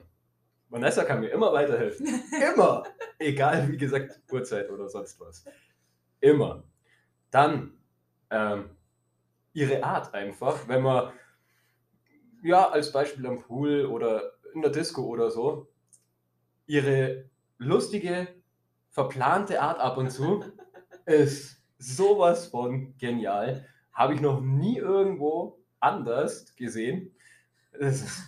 Vanessa 0.73 1.05
kann 1.05 1.21
mir 1.21 1.29
immer 1.29 1.53
weiterhelfen. 1.53 2.07
Immer. 2.55 2.85
Egal, 3.19 3.71
wie 3.71 3.77
gesagt, 3.77 4.19
Uhrzeit 4.31 4.71
oder 4.71 4.89
sonst 4.89 5.21
was. 5.21 5.45
Immer. 6.21 6.65
Dann 7.31 7.75
ähm, 8.31 8.71
ihre 9.53 9.85
Art 9.85 10.15
einfach, 10.15 10.67
wenn 10.69 10.83
man, 10.83 11.13
ja, 12.43 12.71
als 12.71 12.91
Beispiel 12.91 13.27
am 13.27 13.41
Pool 13.41 13.85
oder 13.85 14.33
in 14.55 14.63
der 14.63 14.71
Disco 14.71 15.03
oder 15.03 15.31
so, 15.31 15.69
ihre 16.67 17.29
lustige, 17.59 18.29
verplante 18.89 19.61
Art 19.61 19.79
ab 19.79 19.99
und 19.99 20.11
zu 20.11 20.43
ist 21.05 21.63
sowas 21.77 22.47
von 22.47 22.97
genial. 22.97 23.69
Habe 23.93 24.15
ich 24.15 24.23
noch 24.23 24.41
nie 24.41 24.79
irgendwo 24.79 25.61
anders 25.81 26.57
gesehen. 26.57 27.15
Ist, 27.73 28.23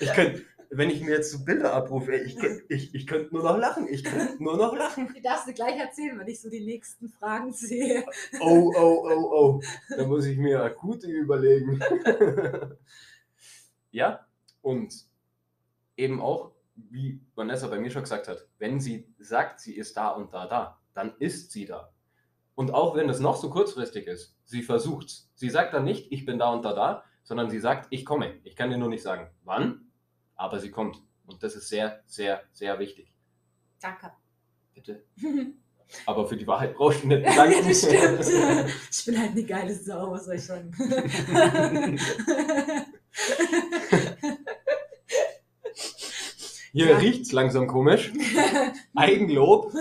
ich 0.00 0.12
könnte 0.12 0.44
wenn 0.70 0.90
ich 0.90 1.00
mir 1.00 1.12
jetzt 1.12 1.32
so 1.32 1.44
Bilder 1.44 1.72
abrufe, 1.72 2.14
ich, 2.16 2.36
ich, 2.68 2.94
ich 2.94 3.06
könnte 3.06 3.34
nur 3.34 3.44
noch 3.44 3.58
lachen. 3.58 3.86
Ich 3.88 4.04
könnte 4.04 4.36
nur 4.42 4.56
noch 4.56 4.74
lachen. 4.74 5.12
Die 5.14 5.22
darfst 5.22 5.48
du 5.48 5.52
gleich 5.52 5.78
erzählen, 5.78 6.18
wenn 6.18 6.28
ich 6.28 6.40
so 6.40 6.50
die 6.50 6.64
nächsten 6.64 7.08
Fragen 7.08 7.52
sehe. 7.52 8.04
Oh, 8.40 8.72
oh, 8.76 9.08
oh, 9.08 9.30
oh. 9.32 9.62
Da 9.96 10.06
muss 10.06 10.26
ich 10.26 10.38
mir 10.38 10.62
akute 10.62 11.06
überlegen. 11.06 11.80
ja, 13.90 14.26
und 14.62 14.94
eben 15.96 16.20
auch, 16.20 16.52
wie 16.74 17.20
Vanessa 17.34 17.68
bei 17.68 17.78
mir 17.78 17.90
schon 17.90 18.02
gesagt 18.02 18.28
hat, 18.28 18.46
wenn 18.58 18.80
sie 18.80 19.06
sagt, 19.18 19.60
sie 19.60 19.76
ist 19.76 19.96
da 19.96 20.10
und 20.10 20.32
da, 20.34 20.46
da, 20.46 20.80
dann 20.94 21.14
ist 21.18 21.52
sie 21.52 21.64
da. 21.64 21.92
Und 22.54 22.72
auch 22.72 22.96
wenn 22.96 23.08
es 23.08 23.20
noch 23.20 23.36
so 23.36 23.50
kurzfristig 23.50 24.06
ist, 24.06 24.36
sie 24.44 24.62
versucht 24.62 25.26
Sie 25.36 25.50
sagt 25.50 25.74
dann 25.74 25.84
nicht, 25.84 26.10
ich 26.10 26.24
bin 26.24 26.38
da 26.38 26.50
und 26.50 26.64
da, 26.64 26.72
da, 26.72 27.04
sondern 27.22 27.50
sie 27.50 27.60
sagt, 27.60 27.88
ich 27.90 28.06
komme. 28.06 28.40
Ich 28.42 28.56
kann 28.56 28.70
dir 28.70 28.78
nur 28.78 28.88
nicht 28.88 29.02
sagen, 29.02 29.28
wann, 29.44 29.85
aber 30.36 30.60
sie 30.60 30.70
kommt. 30.70 31.02
Und 31.26 31.42
das 31.42 31.56
ist 31.56 31.68
sehr, 31.68 32.02
sehr, 32.06 32.42
sehr 32.52 32.78
wichtig. 32.78 33.12
Danke. 33.80 34.12
Bitte. 34.74 35.04
Aber 36.04 36.26
für 36.26 36.36
die 36.36 36.46
Wahrheit 36.46 36.74
brauchst 36.74 37.04
du 37.04 37.08
nicht 37.08 37.24
danken. 37.36 37.68
das 37.68 37.78
stimmt. 37.78 38.70
Ich 38.90 39.04
bin 39.04 39.20
halt 39.20 39.30
eine 39.32 39.44
geile 39.44 39.74
Sau, 39.74 40.10
was 40.10 40.24
soll 40.24 40.34
ich 40.34 40.44
sagen. 40.44 40.72
Hier 46.72 46.90
ja. 46.90 46.96
riecht 46.98 47.22
es 47.22 47.32
langsam 47.32 47.68
komisch. 47.68 48.12
Eigenlob. 48.96 49.72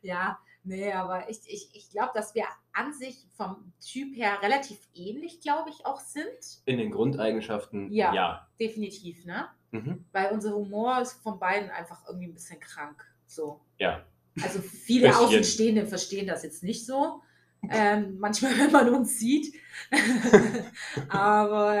ja, 0.00 0.38
Nee, 0.64 0.92
aber 0.92 1.28
ich, 1.28 1.40
ich, 1.46 1.70
ich 1.74 1.90
glaube, 1.90 2.12
dass 2.14 2.34
wir 2.34 2.44
an 2.72 2.92
sich 2.92 3.26
vom 3.36 3.72
Typ 3.80 4.16
her 4.16 4.38
relativ 4.42 4.78
ähnlich, 4.94 5.40
glaube 5.40 5.70
ich, 5.70 5.84
auch 5.84 5.98
sind. 5.98 6.62
In 6.66 6.78
den 6.78 6.92
Grundeigenschaften, 6.92 7.90
ja. 7.92 8.14
ja. 8.14 8.48
Definitiv, 8.60 9.24
ne? 9.24 9.48
Mhm. 9.72 10.04
Weil 10.12 10.30
unser 10.30 10.54
Humor 10.54 11.00
ist 11.00 11.14
von 11.14 11.38
beiden 11.38 11.70
einfach 11.70 12.06
irgendwie 12.06 12.26
ein 12.26 12.34
bisschen 12.34 12.60
krank. 12.60 13.04
So. 13.26 13.60
Ja. 13.78 14.04
Also 14.40 14.60
viele 14.60 15.16
Außenstehende 15.16 15.86
verstehen 15.86 16.26
das 16.26 16.42
jetzt 16.42 16.62
nicht 16.62 16.86
so. 16.86 17.22
Ähm, 17.70 18.18
manchmal, 18.18 18.52
wenn 18.58 18.72
man 18.72 18.88
uns 18.94 19.18
sieht. 19.18 19.54
Aber 21.08 21.74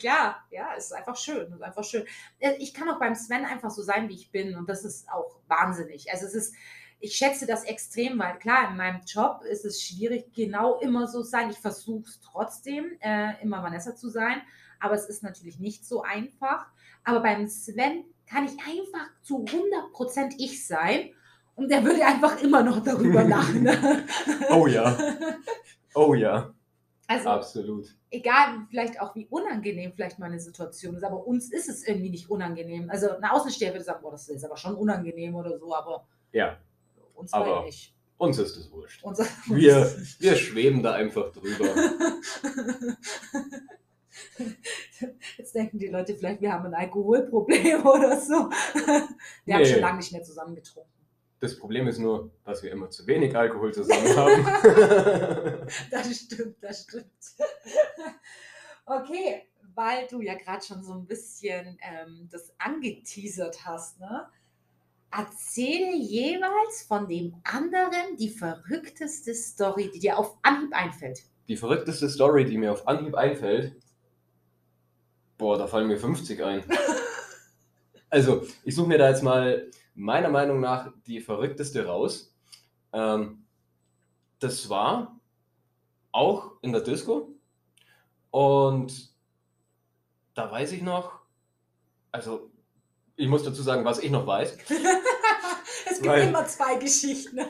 ja, 0.00 0.36
ja, 0.50 0.68
es 0.76 0.86
ist 0.86 0.92
einfach 0.92 1.16
schön. 1.16 1.52
ist 1.52 1.62
einfach 1.62 1.84
schön. 1.84 2.04
Äh, 2.38 2.54
ich 2.58 2.74
kann 2.74 2.88
auch 2.88 2.98
beim 2.98 3.14
Sven 3.14 3.44
einfach 3.44 3.70
so 3.70 3.82
sein, 3.82 4.08
wie 4.08 4.14
ich 4.14 4.30
bin. 4.30 4.56
Und 4.56 4.68
das 4.68 4.84
ist 4.84 5.08
auch 5.10 5.40
wahnsinnig. 5.48 6.10
Also 6.12 6.26
es 6.26 6.34
ist 6.34 6.54
ich 7.00 7.14
schätze 7.14 7.46
das 7.46 7.64
extrem, 7.64 8.18
weil 8.18 8.38
klar, 8.38 8.70
in 8.70 8.76
meinem 8.76 9.00
Job 9.06 9.42
ist 9.48 9.64
es 9.64 9.82
schwierig, 9.82 10.32
genau 10.34 10.78
immer 10.80 11.06
so 11.06 11.22
sein. 11.22 11.50
Ich 11.50 11.58
versuche 11.58 12.04
es 12.08 12.20
trotzdem, 12.20 12.96
äh, 13.00 13.40
immer 13.42 13.62
Vanessa 13.62 13.94
zu 13.94 14.08
sein, 14.08 14.42
aber 14.80 14.94
es 14.94 15.08
ist 15.08 15.22
natürlich 15.22 15.58
nicht 15.58 15.86
so 15.86 16.02
einfach. 16.02 16.66
Aber 17.04 17.20
beim 17.20 17.46
Sven 17.46 18.04
kann 18.26 18.44
ich 18.44 18.58
einfach 18.66 19.08
zu 19.22 19.44
100% 19.44 20.34
ich 20.38 20.66
sein 20.66 21.10
und 21.54 21.70
der 21.70 21.84
würde 21.84 22.04
einfach 22.04 22.40
immer 22.42 22.62
noch 22.62 22.82
darüber 22.82 23.22
lachen. 23.24 23.62
Ne? 23.62 24.04
oh 24.50 24.66
ja. 24.66 24.96
Oh 25.94 26.14
ja. 26.14 26.52
Also, 27.06 27.30
Absolut. 27.30 27.86
Egal, 28.10 28.66
vielleicht 28.68 29.00
auch 29.00 29.14
wie 29.14 29.26
unangenehm 29.30 29.92
vielleicht 29.94 30.18
meine 30.18 30.38
Situation 30.38 30.94
ist, 30.94 31.04
aber 31.04 31.26
uns 31.26 31.50
ist 31.50 31.68
es 31.68 31.86
irgendwie 31.86 32.10
nicht 32.10 32.28
unangenehm. 32.28 32.90
Also 32.90 33.10
eine 33.16 33.32
Außensteher 33.32 33.72
würde 33.72 33.84
sagen, 33.84 34.02
boah, 34.02 34.10
das 34.12 34.28
ist 34.28 34.44
aber 34.44 34.58
schon 34.58 34.74
unangenehm 34.74 35.34
oder 35.34 35.58
so, 35.58 35.74
aber 35.74 36.06
ja. 36.32 36.58
Uns 37.18 37.32
Aber 37.32 37.64
nicht. 37.64 37.92
Uns 38.16 38.38
ist 38.38 38.56
es 38.56 38.70
wurscht. 38.70 39.02
Uns, 39.02 39.18
wir, 39.46 39.92
wir 40.20 40.36
schweben 40.36 40.82
da 40.84 40.92
einfach 40.94 41.32
drüber. 41.32 41.66
Jetzt 45.36 45.54
denken 45.54 45.78
die 45.78 45.88
Leute 45.88 46.14
vielleicht, 46.14 46.40
wir 46.40 46.52
haben 46.52 46.66
ein 46.66 46.74
Alkoholproblem 46.74 47.84
oder 47.86 48.20
so. 48.20 48.50
Wir 48.50 49.08
nee. 49.44 49.52
haben 49.52 49.64
schon 49.64 49.80
lange 49.80 49.98
nicht 49.98 50.12
mehr 50.12 50.22
zusammen 50.22 50.54
getrunken. 50.54 50.90
Das 51.40 51.58
Problem 51.58 51.88
ist 51.88 51.98
nur, 51.98 52.30
dass 52.44 52.62
wir 52.62 52.70
immer 52.70 52.88
zu 52.90 53.04
wenig 53.06 53.36
Alkohol 53.36 53.74
zusammen 53.74 54.16
haben. 54.16 54.44
das 55.90 56.16
stimmt, 56.16 56.56
das 56.60 56.82
stimmt. 56.82 57.06
Okay, 58.86 59.48
weil 59.74 60.06
du 60.08 60.20
ja 60.20 60.34
gerade 60.34 60.64
schon 60.64 60.82
so 60.82 60.92
ein 60.94 61.06
bisschen 61.06 61.78
ähm, 61.80 62.28
das 62.30 62.52
angeteasert 62.58 63.64
hast, 63.64 63.98
ne? 64.00 64.28
Erzähle 65.10 65.96
jeweils 65.96 66.82
von 66.86 67.08
dem 67.08 67.34
anderen 67.44 68.16
die 68.18 68.28
verrückteste 68.28 69.34
Story, 69.34 69.90
die 69.92 70.00
dir 70.00 70.18
auf 70.18 70.36
Anhieb 70.42 70.72
einfällt. 70.72 71.22
Die 71.48 71.56
verrückteste 71.56 72.08
Story, 72.10 72.44
die 72.44 72.58
mir 72.58 72.72
auf 72.72 72.86
Anhieb 72.86 73.14
einfällt? 73.14 73.76
Boah, 75.38 75.56
da 75.56 75.66
fallen 75.66 75.88
mir 75.88 75.98
50 75.98 76.42
ein. 76.42 76.62
also, 78.10 78.46
ich 78.64 78.74
suche 78.74 78.88
mir 78.88 78.98
da 78.98 79.08
jetzt 79.08 79.22
mal 79.22 79.70
meiner 79.94 80.28
Meinung 80.28 80.60
nach 80.60 80.92
die 81.06 81.20
verrückteste 81.20 81.86
raus. 81.86 82.34
Ähm, 82.92 83.44
das 84.40 84.68
war 84.68 85.18
auch 86.12 86.52
in 86.60 86.72
der 86.72 86.82
Disco. 86.82 87.34
Und 88.30 89.14
da 90.34 90.50
weiß 90.50 90.72
ich 90.72 90.82
noch, 90.82 91.20
also 92.12 92.50
ich 93.18 93.28
muss 93.28 93.42
dazu 93.42 93.62
sagen, 93.62 93.84
was 93.84 93.98
ich 93.98 94.10
noch 94.10 94.26
weiß. 94.26 94.52
es 95.90 95.96
gibt 95.96 96.06
Weil, 96.06 96.28
immer 96.28 96.46
zwei 96.46 96.76
Geschichten. 96.76 97.40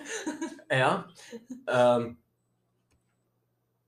ja. 0.70 1.06
Ähm, 1.66 2.16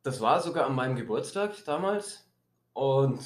das 0.02 0.20
war 0.20 0.40
sogar 0.42 0.66
an 0.66 0.74
meinem 0.74 0.94
Geburtstag 0.94 1.52
damals. 1.64 2.28
Und 2.74 3.20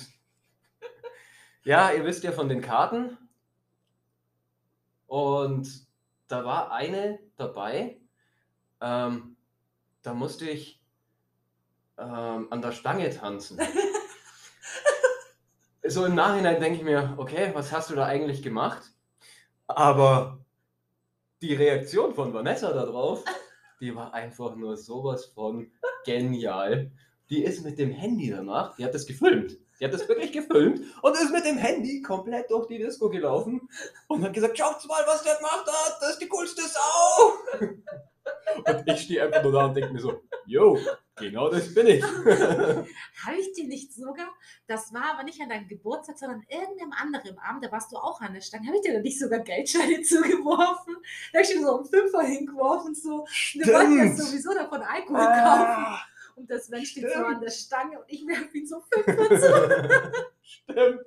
ja, 1.64 1.90
ihr 1.90 2.04
wisst 2.04 2.22
ja 2.22 2.30
von 2.30 2.48
den 2.48 2.60
Karten. 2.60 3.18
Und 5.08 5.86
da 6.28 6.44
war 6.44 6.70
eine 6.70 7.18
dabei. 7.36 8.00
Ähm, 8.80 9.36
da 10.02 10.14
musste 10.14 10.48
ich 10.48 10.80
ähm, 11.98 12.46
an 12.50 12.62
der 12.62 12.72
Stange 12.72 13.10
tanzen. 13.10 13.58
so 15.86 16.04
im 16.04 16.14
Nachhinein 16.14 16.60
denke 16.60 16.78
ich 16.78 16.84
mir, 16.84 17.14
okay, 17.16 17.50
was 17.52 17.72
hast 17.72 17.90
du 17.90 17.94
da 17.94 18.06
eigentlich 18.06 18.42
gemacht? 18.42 18.92
Aber 19.66 20.44
die 21.42 21.54
Reaktion 21.54 22.14
von 22.14 22.32
Vanessa 22.32 22.72
darauf, 22.72 23.24
die 23.80 23.94
war 23.94 24.14
einfach 24.14 24.56
nur 24.56 24.76
sowas 24.76 25.26
von 25.26 25.70
genial. 26.04 26.90
Die 27.30 27.42
ist 27.42 27.64
mit 27.64 27.78
dem 27.78 27.90
Handy 27.90 28.30
danach, 28.30 28.76
die 28.76 28.84
hat 28.84 28.94
das 28.94 29.06
gefilmt. 29.06 29.58
Die 29.80 29.84
hat 29.84 29.92
das 29.92 30.08
wirklich 30.08 30.32
gefilmt 30.32 30.80
und 31.02 31.14
ist 31.14 31.32
mit 31.32 31.44
dem 31.44 31.58
Handy 31.58 32.00
komplett 32.00 32.50
durch 32.50 32.68
die 32.68 32.78
Disco 32.78 33.08
gelaufen 33.08 33.68
und 34.08 34.22
hat 34.22 34.32
gesagt, 34.32 34.56
schaut 34.56 34.86
mal, 34.86 35.02
was 35.06 35.22
der 35.22 35.36
gemacht 35.36 35.66
hat, 35.66 35.96
das 36.00 36.10
ist 36.10 36.22
die 36.22 36.28
coolste 36.28 36.62
Sau. 36.62 37.68
Und 38.64 38.88
ich 38.88 39.00
stehe 39.02 39.22
einfach 39.22 39.42
nur 39.42 39.52
da 39.52 39.66
und 39.66 39.74
denke 39.74 39.92
mir 39.92 40.00
so, 40.00 40.22
yo, 40.46 40.78
genau 41.16 41.50
das 41.50 41.74
bin 41.74 41.86
ich. 41.86 42.02
Habe 42.04 43.36
ich 43.38 43.52
dir 43.52 43.66
nicht 43.66 43.92
sogar, 43.92 44.28
das 44.66 44.92
war 44.92 45.14
aber 45.14 45.24
nicht 45.24 45.40
an 45.40 45.48
deinem 45.48 45.68
Geburtstag, 45.68 46.18
sondern 46.18 46.42
irgendeinem 46.48 46.92
anderen 46.92 47.38
Abend, 47.38 47.64
da 47.64 47.72
warst 47.72 47.92
du 47.92 47.96
auch 47.96 48.20
an 48.20 48.32
der 48.34 48.40
Stange, 48.40 48.68
habe 48.68 48.76
ich 48.76 48.82
dir 48.82 48.94
da 48.94 49.00
nicht 49.00 49.18
sogar 49.18 49.40
Geldscheine 49.40 50.02
zugeworfen? 50.02 50.96
Da 51.32 51.38
habe 51.38 51.42
ich 51.42 51.48
dir 51.48 51.60
so 51.62 51.76
einen 51.78 51.86
Fünfer 51.86 52.22
hingeworfen, 52.22 52.94
so. 52.94 53.26
Du 53.54 53.66
wolltest 53.72 54.18
ja 54.18 54.24
sowieso 54.24 54.54
davon 54.54 54.82
Alkohol 54.82 55.18
kaufen. 55.18 55.42
Ah, 55.42 56.00
Und 56.36 56.50
das 56.50 56.68
Mensch 56.68 56.90
steht 56.90 57.10
so 57.12 57.24
an 57.24 57.40
der 57.40 57.50
Stange 57.50 57.98
und 57.98 58.04
ich 58.08 58.26
werfe 58.26 58.56
ihm 58.56 58.66
so 58.66 58.82
Fünfer 58.90 59.28
zu. 59.28 60.22
stimmt. 60.42 61.00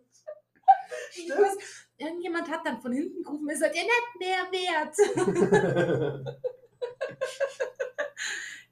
Stimmt. 1.11 1.39
weiß, 1.39 1.57
irgendjemand 1.97 2.49
hat 2.49 2.65
dann 2.65 2.81
von 2.81 2.91
hinten 2.91 3.23
gerufen, 3.23 3.49
ihr 3.49 3.57
seid 3.57 3.75
ja 3.75 3.81
nicht 3.83 4.19
mehr 4.19 4.51
wert. 4.51 6.35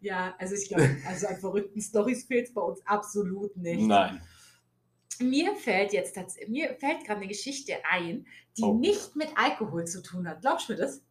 Ja, 0.06 0.36
also 0.38 0.54
ich 0.54 0.68
glaube, 0.68 0.98
also 1.08 1.26
an 1.26 1.38
verrückten 1.38 1.82
Stories 1.82 2.26
fehlt 2.26 2.48
es 2.48 2.54
bei 2.54 2.62
uns 2.62 2.80
absolut 2.86 3.58
nicht. 3.58 3.88
Nein. 3.88 4.22
Mir 5.20 5.56
fällt 5.56 5.94
jetzt 5.94 6.16
mir 6.48 6.76
fällt 6.76 7.06
gerade 7.06 7.22
eine 7.22 7.28
Geschichte 7.28 7.74
ein, 7.90 8.28
die 8.56 8.64
Oh. 8.64 8.76
nicht 8.76 9.16
mit 9.16 9.30
Alkohol 9.36 9.86
zu 9.88 10.04
tun 10.04 10.30
hat. 10.30 10.42
Glaubst 10.42 10.70
du 10.70 10.74
mir 10.74 10.80
das? 10.80 11.02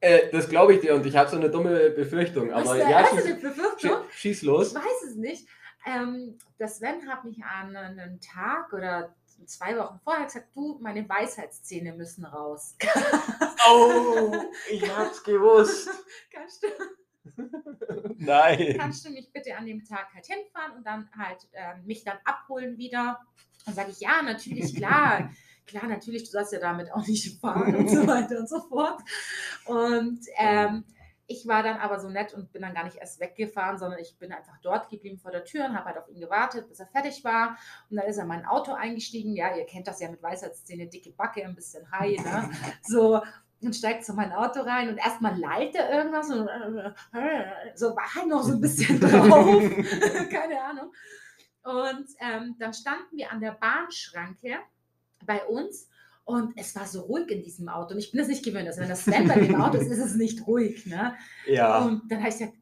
Äh, 0.00 0.30
das 0.30 0.46
glaube 0.50 0.74
ich 0.74 0.82
dir 0.82 0.94
und 0.94 1.06
ich 1.06 1.16
habe 1.16 1.30
so 1.30 1.36
eine 1.36 1.48
dumme 1.50 1.88
Befürchtung. 1.90 2.52
Aber 2.52 2.74
du, 2.74 2.80
ja, 2.80 3.02
hast 3.02 3.12
du 3.12 3.16
schieß, 3.16 3.24
eine 3.24 3.34
Befürchtung? 3.36 4.02
schieß, 4.10 4.14
schieß 4.20 4.42
los. 4.42 4.68
Ich 4.68 4.74
weiß 4.74 5.02
es 5.08 5.16
nicht. 5.16 5.48
Ähm, 5.86 6.36
der 6.58 6.68
Sven 6.68 7.08
hat 7.08 7.24
mich 7.24 7.42
an 7.42 7.74
einem 7.74 8.20
Tag 8.20 8.74
oder 8.74 9.14
zwei 9.46 9.74
Wochen 9.78 10.00
vorher 10.04 10.26
gesagt, 10.26 10.48
du, 10.54 10.78
meine 10.82 11.08
Weisheitszähne 11.08 11.94
müssen 11.94 12.26
raus. 12.26 12.76
Oh, 13.70 14.32
ich 14.70 14.96
hab's 14.96 15.22
gewusst. 15.22 15.90
Kannst 16.32 16.62
du, 16.62 16.68
Nein. 18.18 18.76
kannst 18.78 19.04
du 19.06 19.10
mich 19.10 19.30
bitte 19.32 19.56
an 19.56 19.66
dem 19.66 19.84
Tag 19.84 20.08
halt 20.14 20.26
hinfahren 20.26 20.76
und 20.76 20.86
dann 20.86 21.08
halt 21.16 21.48
ähm, 21.52 21.84
mich 21.84 22.04
dann 22.04 22.18
abholen 22.24 22.78
wieder? 22.78 23.20
Dann 23.64 23.74
sage 23.74 23.90
ich, 23.90 24.00
ja, 24.00 24.22
natürlich, 24.22 24.74
klar. 24.74 25.30
Klar, 25.66 25.86
natürlich, 25.86 26.24
du 26.24 26.30
sollst 26.30 26.54
ja 26.54 26.60
damit 26.60 26.90
auch 26.90 27.06
nicht 27.06 27.38
fahren 27.42 27.76
und 27.76 27.90
so 27.90 28.06
weiter 28.06 28.38
und 28.38 28.48
so 28.48 28.58
fort. 28.58 29.02
Und 29.66 30.20
ähm, 30.38 30.82
ich 31.30 31.46
war 31.46 31.62
dann 31.62 31.76
aber 31.76 32.00
so 32.00 32.08
nett 32.08 32.32
und 32.32 32.52
bin 32.52 32.62
dann 32.62 32.72
gar 32.72 32.84
nicht 32.84 32.96
erst 32.96 33.20
weggefahren, 33.20 33.78
sondern 33.78 34.00
ich 34.00 34.16
bin 34.18 34.32
einfach 34.32 34.56
dort 34.62 34.88
geblieben 34.88 35.18
vor 35.18 35.30
der 35.30 35.44
Tür 35.44 35.66
und 35.66 35.76
habe 35.76 35.84
halt 35.84 35.98
auf 35.98 36.08
ihn 36.08 36.20
gewartet, 36.20 36.68
bis 36.68 36.80
er 36.80 36.86
fertig 36.86 37.22
war. 37.22 37.58
Und 37.90 37.98
dann 37.98 38.06
ist 38.06 38.16
er 38.16 38.22
in 38.22 38.28
mein 38.28 38.46
Auto 38.46 38.72
eingestiegen. 38.72 39.36
Ja, 39.36 39.54
ihr 39.54 39.66
kennt 39.66 39.86
das 39.86 40.00
ja 40.00 40.10
mit 40.10 40.22
Weisheitszähne, 40.22 40.86
dicke 40.86 41.12
Backe, 41.12 41.44
ein 41.44 41.54
bisschen 41.54 41.90
high, 41.92 42.18
ne? 42.24 42.50
So, 42.82 43.20
und 43.60 43.74
steigt 43.74 44.04
zu 44.04 44.14
mein 44.14 44.32
Auto 44.32 44.60
rein 44.60 44.88
und 44.88 44.98
erstmal 44.98 45.38
lallt 45.38 45.74
er 45.74 45.90
irgendwas 45.90 46.30
und 46.30 46.48
so 47.74 47.96
war 47.96 48.14
halt 48.14 48.28
noch 48.28 48.42
so 48.42 48.52
ein 48.52 48.60
bisschen 48.60 49.00
drauf. 49.00 49.62
Keine 50.30 50.62
Ahnung. 50.62 50.92
Und 51.62 52.06
ähm, 52.20 52.56
dann 52.58 52.72
standen 52.72 53.16
wir 53.16 53.30
an 53.30 53.40
der 53.40 53.52
Bahnschranke 53.52 54.58
bei 55.26 55.44
uns 55.44 55.88
und 56.24 56.52
es 56.56 56.74
war 56.76 56.86
so 56.86 57.00
ruhig 57.02 57.30
in 57.30 57.42
diesem 57.42 57.68
Auto. 57.68 57.94
Und 57.94 58.00
ich 58.00 58.10
bin 58.10 58.20
es 58.20 58.28
nicht 58.28 58.44
gewöhnt, 58.44 58.68
also 58.68 58.80
wenn 58.80 58.88
das 58.88 59.04
Sven 59.04 59.26
bei 59.26 59.40
dem 59.40 59.60
Auto 59.60 59.78
ist, 59.78 59.90
ist 59.90 59.98
es 59.98 60.14
nicht 60.14 60.46
ruhig. 60.46 60.86
Ne? 60.86 61.16
Ja. 61.46 61.84
Und 61.84 62.02
dann 62.10 62.18
habe 62.18 62.28
ich 62.28 62.38
gesagt, 62.38 62.56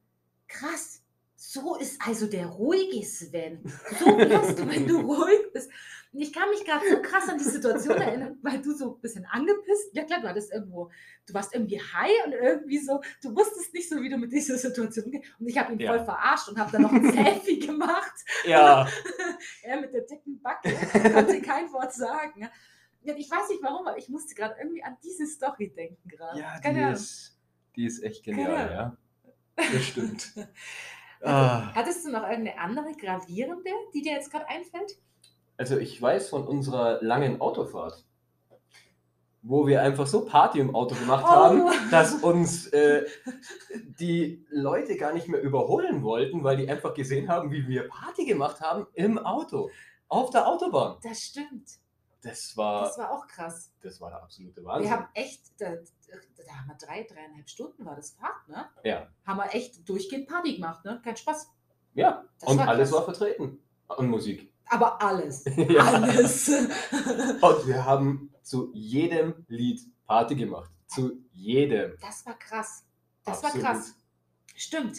krass, 0.48 1.02
so 1.34 1.76
ist 1.76 2.00
also 2.04 2.26
der 2.26 2.46
ruhige 2.46 3.04
Sven. 3.04 3.60
So 3.98 4.06
wirst 4.18 4.58
du, 4.58 4.68
wenn 4.68 4.86
du 4.86 5.00
ruhig 5.00 5.52
bist. 5.52 5.70
Ich 6.18 6.32
kann 6.32 6.48
mich 6.50 6.64
gerade 6.64 6.88
so 6.88 7.02
krass 7.02 7.28
an 7.28 7.38
die 7.38 7.44
Situation 7.44 7.96
erinnern, 7.96 8.38
weil 8.42 8.60
du 8.62 8.72
so 8.72 8.94
ein 8.94 9.00
bisschen 9.00 9.26
angepisst, 9.26 9.90
ja 9.94 10.04
klar, 10.04 10.20
du 10.20 10.28
hattest 10.28 10.52
irgendwo, 10.52 10.90
du 11.26 11.34
warst 11.34 11.54
irgendwie 11.54 11.80
high 11.80 12.24
und 12.26 12.32
irgendwie 12.32 12.78
so, 12.78 13.00
du 13.22 13.34
wusstest 13.36 13.74
nicht 13.74 13.88
so, 13.88 14.00
wie 14.02 14.08
du 14.08 14.16
mit 14.16 14.32
dieser 14.32 14.56
Situation 14.58 15.04
umgehst. 15.06 15.24
Und 15.38 15.46
ich 15.48 15.58
habe 15.58 15.72
ihn 15.72 15.78
Ja. 15.80 15.92
voll 15.94 16.04
verarscht 16.04 16.48
und 16.48 16.58
habe 16.58 16.72
dann 16.72 16.82
noch 16.82 16.92
ein 16.92 17.12
Selfie 17.12 17.58
gemacht. 17.58 18.14
Ja. 18.44 18.86
Er 19.62 19.80
mit 19.80 19.92
der 19.92 20.02
dicken 20.02 20.40
Backe 20.40 20.72
konnte 21.12 21.40
kein 21.42 21.70
Wort 21.72 21.92
sagen. 21.92 22.48
Ja, 23.02 23.14
Ich 23.14 23.30
weiß 23.30 23.48
nicht 23.50 23.62
warum, 23.62 23.86
aber 23.86 23.98
ich 23.98 24.08
musste 24.08 24.34
gerade 24.34 24.54
irgendwie 24.60 24.82
an 24.82 24.96
diese 25.04 25.26
Story 25.26 25.72
denken 25.76 26.08
gerade. 26.08 26.40
Ja, 26.40 26.58
Keine 26.60 26.78
die 26.78 26.84
Ahnung. 26.84 26.94
ist, 26.94 27.38
die 27.76 27.84
ist 27.86 28.02
echt 28.02 28.24
Keine 28.24 28.36
genial, 28.38 28.68
Ahnung. 28.68 28.96
ja. 29.56 29.66
Das 29.72 29.84
stimmt. 29.84 30.32
Ah, 31.22 31.74
Hattest 31.74 32.04
du 32.04 32.10
noch 32.10 32.22
irgendeine 32.28 32.58
andere 32.58 32.92
gravierende, 32.92 33.70
die 33.94 34.02
dir 34.02 34.12
jetzt 34.12 34.30
gerade 34.30 34.46
einfällt? 34.48 34.96
Also 35.56 35.78
ich 35.78 36.00
weiß 36.00 36.28
von 36.28 36.46
unserer 36.46 37.02
langen 37.02 37.40
Autofahrt, 37.40 38.04
wo 39.42 39.66
wir 39.66 39.82
einfach 39.82 40.06
so 40.06 40.24
Party 40.24 40.58
im 40.58 40.74
Auto 40.74 40.94
gemacht 40.96 41.24
Oh. 41.26 41.30
haben, 41.30 41.90
dass 41.90 42.14
uns 42.14 42.66
äh, 42.68 43.06
die 44.00 44.44
Leute 44.50 44.96
gar 44.96 45.12
nicht 45.12 45.28
mehr 45.28 45.40
überholen 45.40 46.02
wollten, 46.02 46.42
weil 46.42 46.56
die 46.56 46.68
einfach 46.68 46.94
gesehen 46.94 47.28
haben, 47.28 47.50
wie 47.52 47.66
wir 47.68 47.88
Party 47.88 48.24
gemacht 48.24 48.60
haben 48.60 48.86
im 48.94 49.18
Auto, 49.18 49.70
auf 50.08 50.30
der 50.30 50.48
Autobahn. 50.48 50.98
Das 51.02 51.20
stimmt. 51.20 51.68
Das 52.22 52.56
war, 52.56 52.82
Das 52.86 52.98
war 52.98 53.12
auch 53.12 53.26
krass. 53.28 53.72
das 53.82 54.00
war 54.00 54.10
der 54.10 54.22
absolute 54.22 54.60
Wir 54.60 54.66
Wahnsinn. 54.66 54.90
haben 54.90 55.06
echt, 55.14 55.42
da, 55.60 55.74
da 55.76 56.52
haben 56.54 56.66
wir 56.68 56.76
drei, 56.84 57.04
dreieinhalb 57.04 57.48
Stunden 57.48 57.84
war 57.84 57.94
das 57.94 58.10
Fahrt, 58.12 58.48
ne? 58.48 58.66
Ja. 58.82 59.06
Haben 59.24 59.36
wir 59.38 59.54
echt 59.54 59.88
durchgehend 59.88 60.26
Party 60.28 60.56
gemacht, 60.56 60.84
ne? 60.84 61.00
Kein 61.04 61.16
Spaß. 61.16 61.52
Ja, 61.94 62.24
Das 62.40 62.50
und 62.50 62.58
war 62.58 62.66
alles 62.68 62.90
krass. 62.90 62.98
war 62.98 63.04
vertreten. 63.14 63.58
Und 63.96 64.08
Musik. 64.08 64.52
Aber 64.68 65.00
alles. 65.00 65.44
Ja. 65.56 65.84
Alles. 65.84 66.48
Und 66.48 67.66
wir 67.66 67.84
haben 67.84 68.30
zu 68.42 68.70
jedem 68.74 69.44
Lied 69.48 69.80
Party 70.06 70.34
gemacht. 70.34 70.70
Zu 70.86 71.12
jedem. 71.32 71.96
Das 72.00 72.24
war 72.26 72.38
krass. 72.38 72.84
Das 73.24 73.42
Absolut. 73.42 73.66
war 73.66 73.74
krass. 73.74 73.94
Stimmt. 74.54 74.98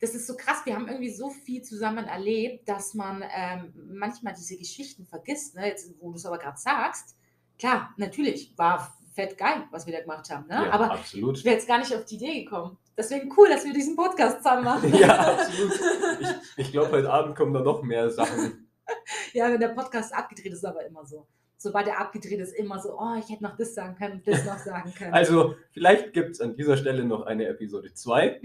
Das 0.00 0.14
ist 0.14 0.26
so 0.26 0.36
krass. 0.36 0.62
Wir 0.64 0.74
haben 0.74 0.88
irgendwie 0.88 1.12
so 1.12 1.30
viel 1.30 1.62
zusammen 1.62 2.06
erlebt, 2.06 2.68
dass 2.68 2.94
man 2.94 3.24
ähm, 3.34 3.72
manchmal 3.92 4.34
diese 4.34 4.56
Geschichten 4.56 5.06
vergisst. 5.06 5.54
Ne? 5.54 5.68
Jetzt, 5.68 5.94
wo 6.00 6.10
du 6.10 6.16
es 6.16 6.26
aber 6.26 6.38
gerade 6.38 6.58
sagst, 6.58 7.16
klar, 7.58 7.94
natürlich, 7.96 8.52
war 8.58 8.96
fett 9.14 9.38
geil, 9.38 9.64
was 9.70 9.86
wir 9.86 9.92
da 9.92 10.00
gemacht 10.00 10.28
haben. 10.30 10.48
Ne? 10.48 10.54
Ja, 10.54 10.70
aber 10.72 10.90
absolut. 10.90 11.38
ich 11.38 11.44
wäre 11.44 11.54
jetzt 11.54 11.68
gar 11.68 11.78
nicht 11.78 11.94
auf 11.94 12.04
die 12.04 12.16
Idee 12.16 12.44
gekommen. 12.44 12.78
Deswegen 12.96 13.32
cool, 13.36 13.48
dass 13.48 13.64
wir 13.64 13.72
diesen 13.72 13.94
Podcast 13.94 14.38
zusammen 14.38 14.64
machen. 14.64 14.92
Ja, 14.94 15.34
absolut. 15.34 15.72
Ich, 16.20 16.28
ich 16.66 16.72
glaube, 16.72 16.90
heute 16.90 17.10
Abend 17.10 17.36
kommen 17.36 17.54
da 17.54 17.60
noch 17.60 17.82
mehr 17.82 18.10
Sachen. 18.10 18.61
Ja, 19.32 19.50
wenn 19.50 19.60
der 19.60 19.68
Podcast 19.68 20.14
abgedreht 20.14 20.52
ist, 20.52 20.58
ist 20.58 20.64
aber 20.64 20.84
immer 20.84 21.04
so. 21.06 21.26
Sobald 21.56 21.86
er 21.86 21.98
abgedreht 22.00 22.40
ist, 22.40 22.52
immer 22.52 22.80
so, 22.80 22.98
oh, 22.98 23.14
ich 23.18 23.28
hätte 23.30 23.42
noch 23.44 23.56
das 23.56 23.74
sagen 23.74 23.94
können 23.94 24.14
und 24.14 24.26
das 24.28 24.44
noch 24.44 24.58
sagen 24.58 24.92
können. 24.98 25.14
Also, 25.14 25.54
vielleicht 25.70 26.12
gibt 26.12 26.30
es 26.32 26.40
an 26.40 26.54
dieser 26.56 26.76
Stelle 26.76 27.04
noch 27.04 27.22
eine 27.22 27.46
Episode 27.46 27.94
2. 27.94 28.40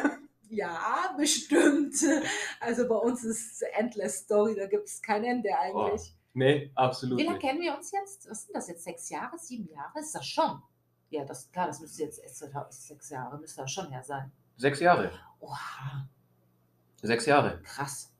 ja, 0.50 1.14
bestimmt. 1.16 1.94
Also 2.60 2.86
bei 2.88 2.96
uns 2.96 3.24
ist 3.24 3.62
Endless 3.74 4.18
Story, 4.20 4.54
da 4.54 4.66
gibt 4.66 4.86
es 4.88 5.02
kein 5.02 5.24
Ende 5.24 5.50
eigentlich. 5.58 6.14
Nee, 6.34 6.70
absolut 6.74 7.18
Wie 7.18 7.24
lange 7.24 7.36
nicht. 7.38 7.46
kennen 7.46 7.60
wir 7.60 7.76
uns 7.76 7.90
jetzt? 7.92 8.30
Was 8.30 8.44
sind 8.44 8.54
das 8.56 8.68
jetzt? 8.68 8.84
Sechs 8.84 9.10
Jahre? 9.10 9.36
Sieben 9.38 9.68
Jahre? 9.68 9.98
Ist 9.98 10.14
das 10.14 10.26
schon? 10.26 10.62
Ja, 11.10 11.24
das, 11.24 11.50
klar, 11.52 11.66
das 11.66 11.80
müsste 11.80 12.04
jetzt 12.04 12.20
erst 12.22 12.42
sechs 12.70 13.10
Jahre, 13.10 13.38
müsste 13.38 13.60
das 13.62 13.70
schon 13.70 13.90
her 13.90 14.02
sein. 14.02 14.32
Sechs 14.56 14.80
Jahre. 14.80 15.10
Oha, 15.40 16.08
Sechs 17.02 17.26
Jahre. 17.26 17.60
krass. 17.64 18.11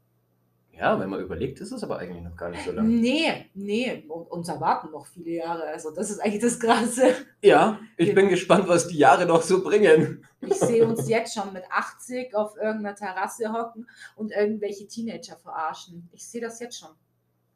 Ja, 0.76 0.98
wenn 0.98 1.10
man 1.10 1.20
überlegt, 1.20 1.60
ist 1.60 1.70
es 1.70 1.84
aber 1.84 1.98
eigentlich 1.98 2.22
noch 2.24 2.34
gar 2.36 2.48
nicht 2.50 2.64
so 2.64 2.72
lange. 2.72 2.88
Nee, 2.88 3.50
nee, 3.54 4.04
u- 4.08 4.12
uns 4.14 4.48
erwarten 4.48 4.90
noch 4.90 5.06
viele 5.06 5.30
Jahre. 5.30 5.64
Also 5.64 5.90
das 5.94 6.10
ist 6.10 6.18
eigentlich 6.20 6.42
das 6.42 6.58
Krasse. 6.58 7.14
Ja, 7.42 7.78
ich 7.96 8.14
bin 8.14 8.28
gespannt, 8.28 8.66
was 8.68 8.88
die 8.88 8.96
Jahre 8.98 9.26
noch 9.26 9.42
so 9.42 9.62
bringen. 9.62 10.24
Ich 10.40 10.54
sehe 10.54 10.84
uns 10.86 11.08
jetzt 11.08 11.34
schon 11.34 11.52
mit 11.52 11.64
80 11.70 12.34
auf 12.34 12.56
irgendeiner 12.56 12.96
Terrasse 12.96 13.52
hocken 13.52 13.86
und 14.16 14.32
irgendwelche 14.32 14.88
Teenager 14.88 15.36
verarschen. 15.36 16.08
Ich 16.12 16.26
sehe 16.26 16.40
das 16.40 16.58
jetzt 16.58 16.78
schon. 16.80 16.90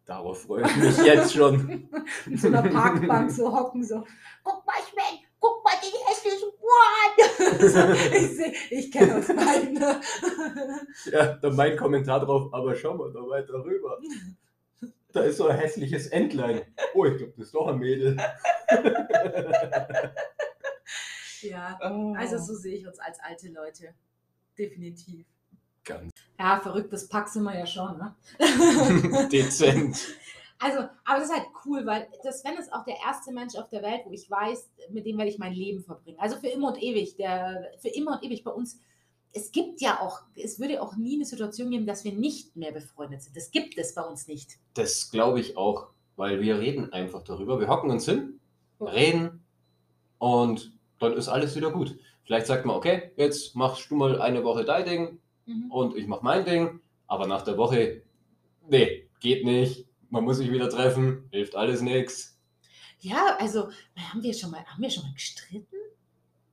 Darauf 0.05 0.43
freue 0.43 0.63
ich 0.65 0.77
mich 0.77 0.97
jetzt 0.99 1.33
schon. 1.35 1.89
In 2.27 2.37
so 2.39 2.47
einer 2.49 2.63
Parkbank 2.63 3.31
so 3.33 3.53
hocken, 3.53 3.83
so, 3.83 4.05
guck 4.45 4.65
mal, 4.65 4.75
Sven, 4.93 5.19
guck 5.41 5.65
mal, 5.65 5.73
den 5.83 5.93
hässlichen 6.07 6.49
One. 6.61 7.69
so, 7.71 8.45
ich 8.71 8.91
kenne 8.93 9.17
uns 9.17 9.27
beiden. 9.29 9.75
ne? 9.75 10.01
Ja, 11.13 11.35
dann 11.35 11.57
mein 11.57 11.77
Kommentar 11.77 12.21
drauf, 12.21 12.53
aber 12.53 12.75
schau 12.75 12.95
mal 12.95 13.13
da 13.13 13.21
weiter 13.21 13.55
rüber. 13.65 13.99
Da 15.13 15.23
ist 15.23 15.37
so 15.39 15.47
ein 15.47 15.57
hässliches 15.59 16.09
Entlein. 16.09 16.63
Oh, 16.95 17.05
ich 17.07 17.17
glaube, 17.17 17.33
das 17.37 17.47
ist 17.47 17.55
doch 17.55 17.69
ein 17.69 17.79
Mädel. 17.79 18.17
ja, 21.43 21.79
also 22.17 22.39
so 22.39 22.55
sehe 22.55 22.77
ich 22.77 22.87
uns 22.87 22.99
als 22.99 23.19
alte 23.21 23.49
Leute. 23.49 23.95
Definitiv. 24.59 25.27
Ganz 25.85 26.13
Ja, 26.39 26.59
verrücktes 26.61 27.09
Pack 27.09 27.29
sind 27.29 27.45
wir 27.45 27.57
ja 27.59 27.67
schon, 27.67 27.97
ne? 27.99 28.15
dezent. 29.31 29.97
Also, 30.59 30.79
aber 31.05 31.19
das 31.19 31.29
ist 31.29 31.35
halt 31.35 31.47
cool, 31.65 31.85
weil 31.85 32.09
das 32.23 32.41
Sven 32.41 32.57
ist 32.57 32.73
auch 32.73 32.85
der 32.85 32.97
erste 33.05 33.33
Mensch 33.33 33.55
auf 33.57 33.69
der 33.69 33.83
Welt, 33.83 34.03
wo 34.07 34.13
ich 34.13 34.31
weiß, 34.31 34.71
mit 34.91 35.05
dem 35.05 35.19
werde 35.19 35.31
ich 35.31 35.39
mein 35.39 35.53
Leben 35.53 35.83
verbringen. 35.83 36.19
Also 36.19 36.37
für 36.37 36.49
immer 36.49 36.69
und 36.69 36.83
ewig. 36.83 37.17
Der, 37.17 37.71
für 37.79 37.89
immer 37.89 38.13
und 38.13 38.25
ewig 38.25 38.43
bei 38.43 38.51
uns 38.51 38.81
es 39.37 39.53
gibt 39.53 39.83
ja 39.83 40.01
auch, 40.01 40.21
es 40.35 40.59
würde 40.59 40.81
auch 40.81 40.97
nie 40.97 41.17
eine 41.17 41.27
Situation 41.27 41.71
geben, 41.71 41.87
dass 41.87 42.05
wir 42.05 42.13
nicht 42.13 42.57
mehr 42.57 42.73
befreundet 42.73 43.21
sind. 43.21 43.37
Das 43.37 43.51
gibt 43.51 43.77
es 43.77 43.95
bei 43.95 44.01
uns 44.01 44.27
nicht. 44.29 44.57
Das 44.73 45.11
glaube 45.11 45.41
ich 45.41 45.59
auch, 45.59 45.89
weil 46.17 46.41
wir 46.41 46.59
reden 46.59 46.91
einfach 46.91 47.23
darüber. 47.23 47.61
Wir 47.61 47.69
hocken 47.69 47.91
uns 47.91 48.07
hin, 48.07 48.41
reden 48.81 49.45
und 50.19 50.73
dann 51.01 51.13
ist 51.13 51.29
alles 51.29 51.55
wieder 51.55 51.71
gut. 51.71 51.99
Vielleicht 52.25 52.47
sagt 52.47 52.65
man, 52.65 52.77
okay, 52.77 53.11
jetzt 53.17 53.55
machst 53.55 53.91
du 53.91 53.97
mal 53.97 54.21
eine 54.23 54.43
Woche 54.43 54.65
dein 54.65 54.85
Ding 54.87 55.19
Mhm. 55.49 55.71
und 55.71 55.97
ich 55.97 56.09
mach 56.09 56.23
mein 56.23 56.45
Ding, 56.45 56.81
aber 57.07 57.29
nach 57.29 57.43
der 57.43 57.57
Woche, 57.57 58.03
nee, 58.69 59.07
geht 59.21 59.45
nicht. 59.45 59.86
Man 60.11 60.25
muss 60.25 60.39
sich 60.39 60.51
wieder 60.51 60.69
treffen, 60.69 61.29
hilft 61.31 61.57
alles 61.57 61.81
nichts. 61.81 62.39
Ja, 63.01 63.37
also 63.39 63.69
haben 63.97 64.23
wir 64.23 64.35
schon 64.35 64.51
mal, 64.51 64.65
haben 64.65 64.83
wir 64.83 64.91
schon 64.91 65.05
mal 65.05 65.13
gestritten? 65.13 65.77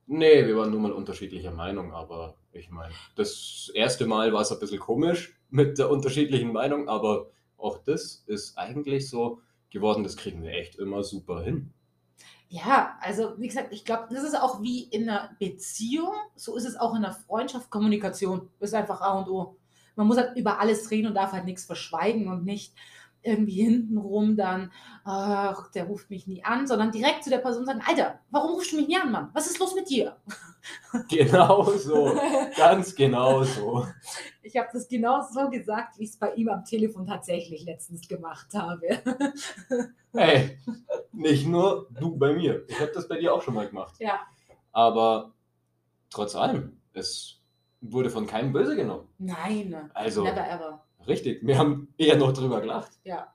Nee, 0.06 0.46
wir 0.46 0.56
waren 0.56 0.70
nur 0.70 0.80
mal 0.80 0.92
unterschiedlicher 0.92 1.50
Meinung, 1.50 1.92
aber 1.94 2.36
ich 2.52 2.70
meine, 2.70 2.92
das 3.16 3.70
erste 3.74 4.06
Mal 4.06 4.32
war 4.32 4.42
es 4.42 4.52
ein 4.52 4.58
bisschen 4.58 4.78
komisch 4.78 5.38
mit 5.50 5.78
der 5.78 5.90
unterschiedlichen 5.90 6.52
Meinung, 6.52 6.88
aber 6.88 7.30
auch 7.56 7.78
das 7.78 8.22
ist 8.26 8.58
eigentlich 8.58 9.08
so 9.08 9.40
geworden, 9.70 10.04
das 10.04 10.16
kriegen 10.16 10.42
wir 10.42 10.52
echt 10.52 10.76
immer 10.76 11.02
super 11.02 11.42
hin. 11.42 11.72
Ja, 12.48 12.98
also 13.00 13.32
wie 13.38 13.48
gesagt, 13.48 13.72
ich 13.72 13.84
glaube, 13.84 14.06
das 14.10 14.22
ist 14.22 14.40
auch 14.40 14.62
wie 14.62 14.84
in 14.84 15.08
einer 15.08 15.34
Beziehung, 15.40 16.12
so 16.36 16.56
ist 16.56 16.66
es 16.66 16.76
auch 16.76 16.94
in 16.94 17.04
einer 17.04 17.14
Freundschaft. 17.14 17.70
Kommunikation 17.70 18.48
ist 18.60 18.74
einfach 18.74 19.00
A 19.00 19.18
und 19.18 19.28
O. 19.28 19.56
Man 19.96 20.06
muss 20.06 20.18
halt 20.18 20.36
über 20.36 20.60
alles 20.60 20.90
reden 20.90 21.08
und 21.08 21.14
darf 21.14 21.32
halt 21.32 21.46
nichts 21.46 21.64
verschweigen 21.64 22.28
und 22.28 22.44
nicht 22.44 22.74
irgendwie 23.24 23.62
hintenrum 23.62 24.36
dann, 24.36 24.70
ach, 25.04 25.70
der 25.72 25.84
ruft 25.84 26.10
mich 26.10 26.26
nie 26.26 26.44
an, 26.44 26.66
sondern 26.66 26.92
direkt 26.92 27.24
zu 27.24 27.30
der 27.30 27.38
Person 27.38 27.66
sagen, 27.66 27.82
Alter, 27.86 28.20
warum 28.30 28.52
rufst 28.52 28.72
du 28.72 28.76
mich 28.76 28.88
nie 28.88 28.96
an, 28.96 29.10
Mann? 29.10 29.30
Was 29.32 29.46
ist 29.46 29.58
los 29.58 29.74
mit 29.74 29.88
dir? 29.88 30.16
Genau 31.10 31.64
so, 31.64 32.18
ganz 32.56 32.94
genau 32.94 33.42
so. 33.42 33.86
Ich 34.42 34.56
habe 34.56 34.68
das 34.72 34.88
genau 34.88 35.20
so 35.20 35.50
gesagt, 35.50 35.98
wie 35.98 36.04
ich 36.04 36.10
es 36.10 36.16
bei 36.16 36.32
ihm 36.32 36.48
am 36.48 36.64
Telefon 36.64 37.06
tatsächlich 37.06 37.64
letztens 37.66 38.08
gemacht 38.08 38.48
habe. 38.54 39.02
Hey, 40.16 40.58
nicht 41.12 41.46
nur 41.46 41.88
du 41.90 42.16
bei 42.16 42.32
mir. 42.32 42.64
Ich 42.68 42.80
habe 42.80 42.92
das 42.94 43.08
bei 43.08 43.18
dir 43.18 43.34
auch 43.34 43.42
schon 43.42 43.52
mal 43.54 43.66
gemacht. 43.68 43.96
ja. 43.98 44.20
Aber 44.72 45.34
trotz 46.08 46.34
allem, 46.36 46.80
es 46.92 47.40
wurde 47.92 48.10
von 48.10 48.26
keinem 48.26 48.52
böse 48.52 48.76
genommen. 48.76 49.08
Nein, 49.18 49.90
Also, 49.94 50.22
never 50.24 50.48
ever. 50.48 50.84
richtig, 51.06 51.46
wir 51.46 51.58
haben 51.58 51.92
eher 51.98 52.16
noch 52.16 52.32
drüber 52.32 52.60
gelacht. 52.60 52.92
Ja. 53.04 53.32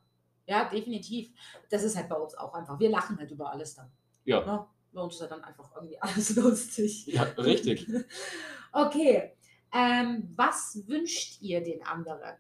Ja, 0.48 0.68
definitiv. 0.68 1.30
Das 1.70 1.84
ist 1.84 1.96
halt 1.96 2.10
bei 2.10 2.16
uns 2.16 2.34
auch 2.36 2.54
einfach. 2.56 2.80
Wir 2.80 2.90
lachen 2.90 3.18
halt 3.20 3.30
über 3.30 3.52
alles 3.52 3.76
dann. 3.76 3.92
Ja, 4.26 4.44
Ne? 4.46 4.66
Bei 4.92 5.02
uns 5.02 5.14
ist 5.14 5.22
ja 5.22 5.28
dann 5.28 5.44
einfach 5.44 5.70
irgendwie 5.76 5.98
alles 6.02 6.36
lustig. 6.36 7.06
ja 7.08 7.24
richtig. 7.38 7.88
Okay. 8.72 9.34
Ähm, 9.74 10.32
was 10.36 10.82
wünscht 10.88 11.42
ihr 11.42 11.64
den 11.64 11.84
anderen? 11.86 12.36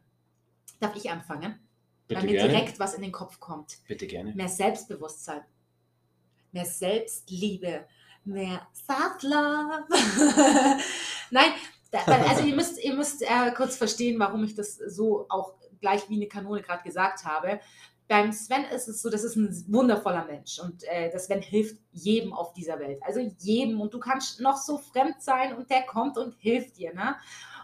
Darf 0.80 0.95
ich 0.95 1.10
anfangen? 1.10 1.60
Bitte 2.08 2.22
Weil 2.22 2.28
mir 2.28 2.34
gerne. 2.38 2.50
direkt 2.50 2.80
was 2.80 2.93
in 2.95 3.02
den 3.02 3.12
Kopf 3.12 3.39
kommt. 3.39 3.78
Bitte 3.88 4.06
gerne. 4.08 4.34
Mehr 4.34 4.48
Selbstbewusstsein, 4.48 5.41
mehr 6.52 6.65
Selbstliebe, 6.65 7.86
mehr 8.26 8.67
Self-Love. 8.74 9.86
Nein, 11.32 11.52
da, 11.91 11.99
also 12.30 12.43
ihr 12.43 12.56
müsst, 12.56 12.84
ihr 12.84 12.93
müsst 12.93 13.21
äh, 13.21 13.52
kurz 13.56 13.75
verstehen, 13.75 14.19
warum 14.19 14.43
ich 14.43 14.56
das 14.56 14.75
so 14.75 15.25
auch 15.30 15.54
gleich 15.82 16.10
wie 16.10 16.15
eine 16.15 16.28
Kanone 16.28 16.62
gerade 16.62 16.84
gesagt 16.84 17.25
habe. 17.25 17.60
Beim 18.08 18.32
Sven 18.32 18.65
ist 18.73 18.88
es 18.88 19.02
so, 19.02 19.10
das 19.10 19.23
ist 19.23 19.36
ein 19.36 19.65
wundervoller 19.67 20.25
Mensch 20.25 20.60
und 20.60 20.84
äh, 20.86 21.12
der 21.12 21.19
Sven 21.19 21.41
hilft 21.41 21.80
jedem 21.91 22.34
auf 22.34 22.54
dieser 22.54 22.80
Welt. 22.80 22.99
Also 23.04 23.19
jedem 23.38 23.80
und 23.82 23.93
du 23.93 23.99
kannst 23.99 24.39
noch 24.39 24.58
so 24.58 24.80
fremd 24.80 25.21
sein 25.21 25.56
und 25.56 25.69
der 25.69 25.84
kommt 25.84 26.17
und 26.17 26.36
hilft 26.39 26.78
dir. 26.78 26.93
Ne? 26.93 27.15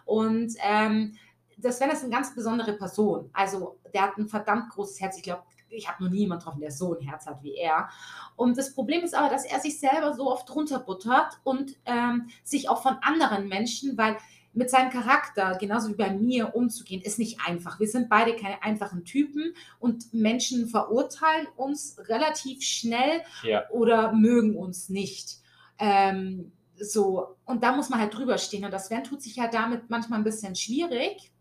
Und 0.05 0.53
ähm, 0.63 1.15
der 1.57 1.71
Sven 1.71 1.89
ist 1.89 2.03
eine 2.03 2.13
ganz 2.13 2.35
besondere 2.35 2.73
Person. 2.73 3.29
Also 3.33 3.79
der 3.93 4.03
hat 4.03 4.17
ein 4.17 4.27
verdammt 4.27 4.69
großes 4.69 5.01
Herz. 5.01 5.17
Ich 5.17 5.23
glaube, 5.23 5.43
ich 5.75 5.89
habe 5.89 6.03
noch 6.03 6.11
nie 6.11 6.19
jemanden 6.19 6.41
getroffen, 6.41 6.61
der 6.61 6.71
so 6.71 6.97
ein 6.97 7.05
Herz 7.05 7.25
hat 7.25 7.43
wie 7.43 7.55
er. 7.55 7.89
Und 8.35 8.57
das 8.57 8.73
Problem 8.73 9.03
ist 9.03 9.15
aber, 9.15 9.29
dass 9.29 9.45
er 9.45 9.59
sich 9.59 9.79
selber 9.79 10.13
so 10.13 10.31
oft 10.31 10.53
runterbuttert 10.53 11.39
und 11.43 11.75
ähm, 11.85 12.29
sich 12.43 12.69
auch 12.69 12.81
von 12.81 12.97
anderen 13.01 13.47
Menschen, 13.47 13.97
weil 13.97 14.17
mit 14.55 14.69
seinem 14.69 14.89
Charakter, 14.89 15.57
genauso 15.59 15.89
wie 15.89 15.95
bei 15.95 16.11
mir, 16.11 16.55
umzugehen, 16.55 17.01
ist 17.01 17.19
nicht 17.19 17.39
einfach. 17.45 17.79
Wir 17.79 17.87
sind 17.87 18.09
beide 18.09 18.35
keine 18.35 18.63
einfachen 18.63 19.03
Typen 19.03 19.53
und 19.79 20.13
Menschen 20.13 20.69
verurteilen 20.69 21.47
uns 21.57 21.97
relativ 22.07 22.63
schnell 22.63 23.21
Ja, 23.43 23.69
oder 23.69 24.13
mögen 24.13 24.55
uns 24.55 24.87
nicht. 24.87 25.39
Ähm, 25.77 26.53
so, 26.77 27.35
und 27.45 27.63
da 27.63 27.75
muss 27.75 27.89
man 27.89 27.99
halt 27.99 28.15
drüber 28.15 28.37
stehen. 28.37 28.63
Und 28.65 28.71
das 28.71 28.87
Sven 28.87 29.03
tut 29.03 29.21
sich 29.21 29.35
ja 29.35 29.47
damit 29.47 29.89
manchmal 29.89 30.19
ein 30.19 30.25
bisschen 30.25 30.55
schwierig. 30.55 31.31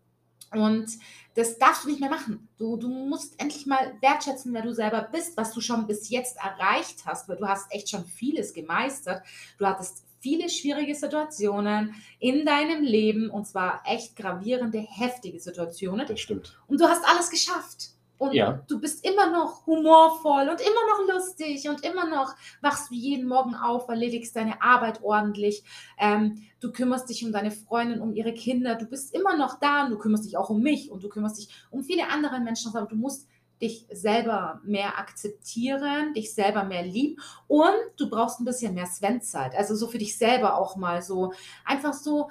Und 0.51 0.87
das 1.35 1.57
darfst 1.57 1.83
du 1.83 1.89
nicht 1.89 1.99
mehr 1.99 2.09
machen. 2.09 2.47
Du, 2.57 2.77
du 2.77 2.87
musst 2.87 3.39
endlich 3.39 3.65
mal 3.65 3.95
wertschätzen, 4.01 4.53
wer 4.53 4.61
du 4.61 4.73
selber 4.73 5.07
bist, 5.11 5.35
was 5.37 5.51
du 5.53 5.61
schon 5.61 5.87
bis 5.87 6.09
jetzt 6.09 6.37
erreicht 6.37 7.05
hast, 7.05 7.27
weil 7.27 7.37
du 7.37 7.47
hast 7.47 7.71
echt 7.73 7.89
schon 7.89 8.05
vieles 8.05 8.53
gemeistert. 8.53 9.21
Du 9.57 9.65
hattest 9.65 10.05
viele 10.19 10.49
schwierige 10.49 10.95
Situationen 10.95 11.93
in 12.19 12.45
deinem 12.45 12.83
Leben 12.83 13.29
und 13.29 13.45
zwar 13.45 13.83
echt 13.85 14.15
gravierende, 14.15 14.79
heftige 14.79 15.39
Situationen. 15.39 16.07
das 16.07 16.19
stimmt. 16.19 16.57
Und 16.67 16.79
du 16.79 16.85
hast 16.85 17.05
alles 17.05 17.29
geschafft. 17.29 17.94
Und 18.17 18.33
Ja. 18.33 18.63
du 18.67 18.79
bist 18.79 19.05
immer 19.05 19.29
noch 19.29 19.65
humorvoll 19.65 20.47
und 20.49 20.61
immer 20.61 21.07
noch 21.07 21.13
lustig 21.15 21.67
und 21.69 21.83
immer 21.85 22.07
noch 22.07 22.33
wachst 22.61 22.89
du 22.89 22.95
jeden 22.95 23.27
Morgen 23.27 23.55
auf, 23.55 23.87
erledigst 23.89 24.35
deine 24.35 24.61
Arbeit 24.61 25.03
ordentlich. 25.03 25.63
Ähm, 25.97 26.43
du 26.61 26.71
kümmerst 26.71 27.09
dich 27.09 27.25
um 27.25 27.31
deine 27.31 27.51
Freundin, 27.51 27.99
um 28.01 28.13
ihre 28.13 28.33
Kinder. 28.33 28.75
Du 28.75 28.85
bist 28.85 29.13
immer 29.13 29.35
noch 29.35 29.59
da 29.59 29.83
und 29.85 29.91
du 29.91 29.97
kümmerst 29.97 30.25
dich 30.25 30.37
auch 30.37 30.49
um 30.49 30.61
mich 30.61 30.91
und 30.91 31.03
du 31.03 31.09
kümmerst 31.09 31.37
dich 31.37 31.49
um 31.71 31.83
viele 31.83 32.09
andere 32.09 32.39
Menschen. 32.39 32.73
Aber 32.75 32.85
du 32.87 32.95
musst 32.95 33.27
dich 33.61 33.87
selber 33.91 34.59
mehr 34.65 34.97
akzeptieren, 34.99 36.13
dich 36.13 36.33
selber 36.33 36.63
mehr 36.65 36.83
lieben 36.83 37.21
und 37.47 37.73
du 37.97 38.09
brauchst 38.09 38.39
ein 38.39 38.45
bisschen 38.45 38.73
mehr 38.73 38.85
Sven-Zeit. 38.85 39.55
Also 39.55 39.75
so 39.75 39.87
für 39.87 39.97
dich 39.97 40.17
selber 40.17 40.57
auch 40.57 40.75
mal 40.75 41.01
so 41.01 41.33
einfach 41.63 41.93
so 41.93 42.29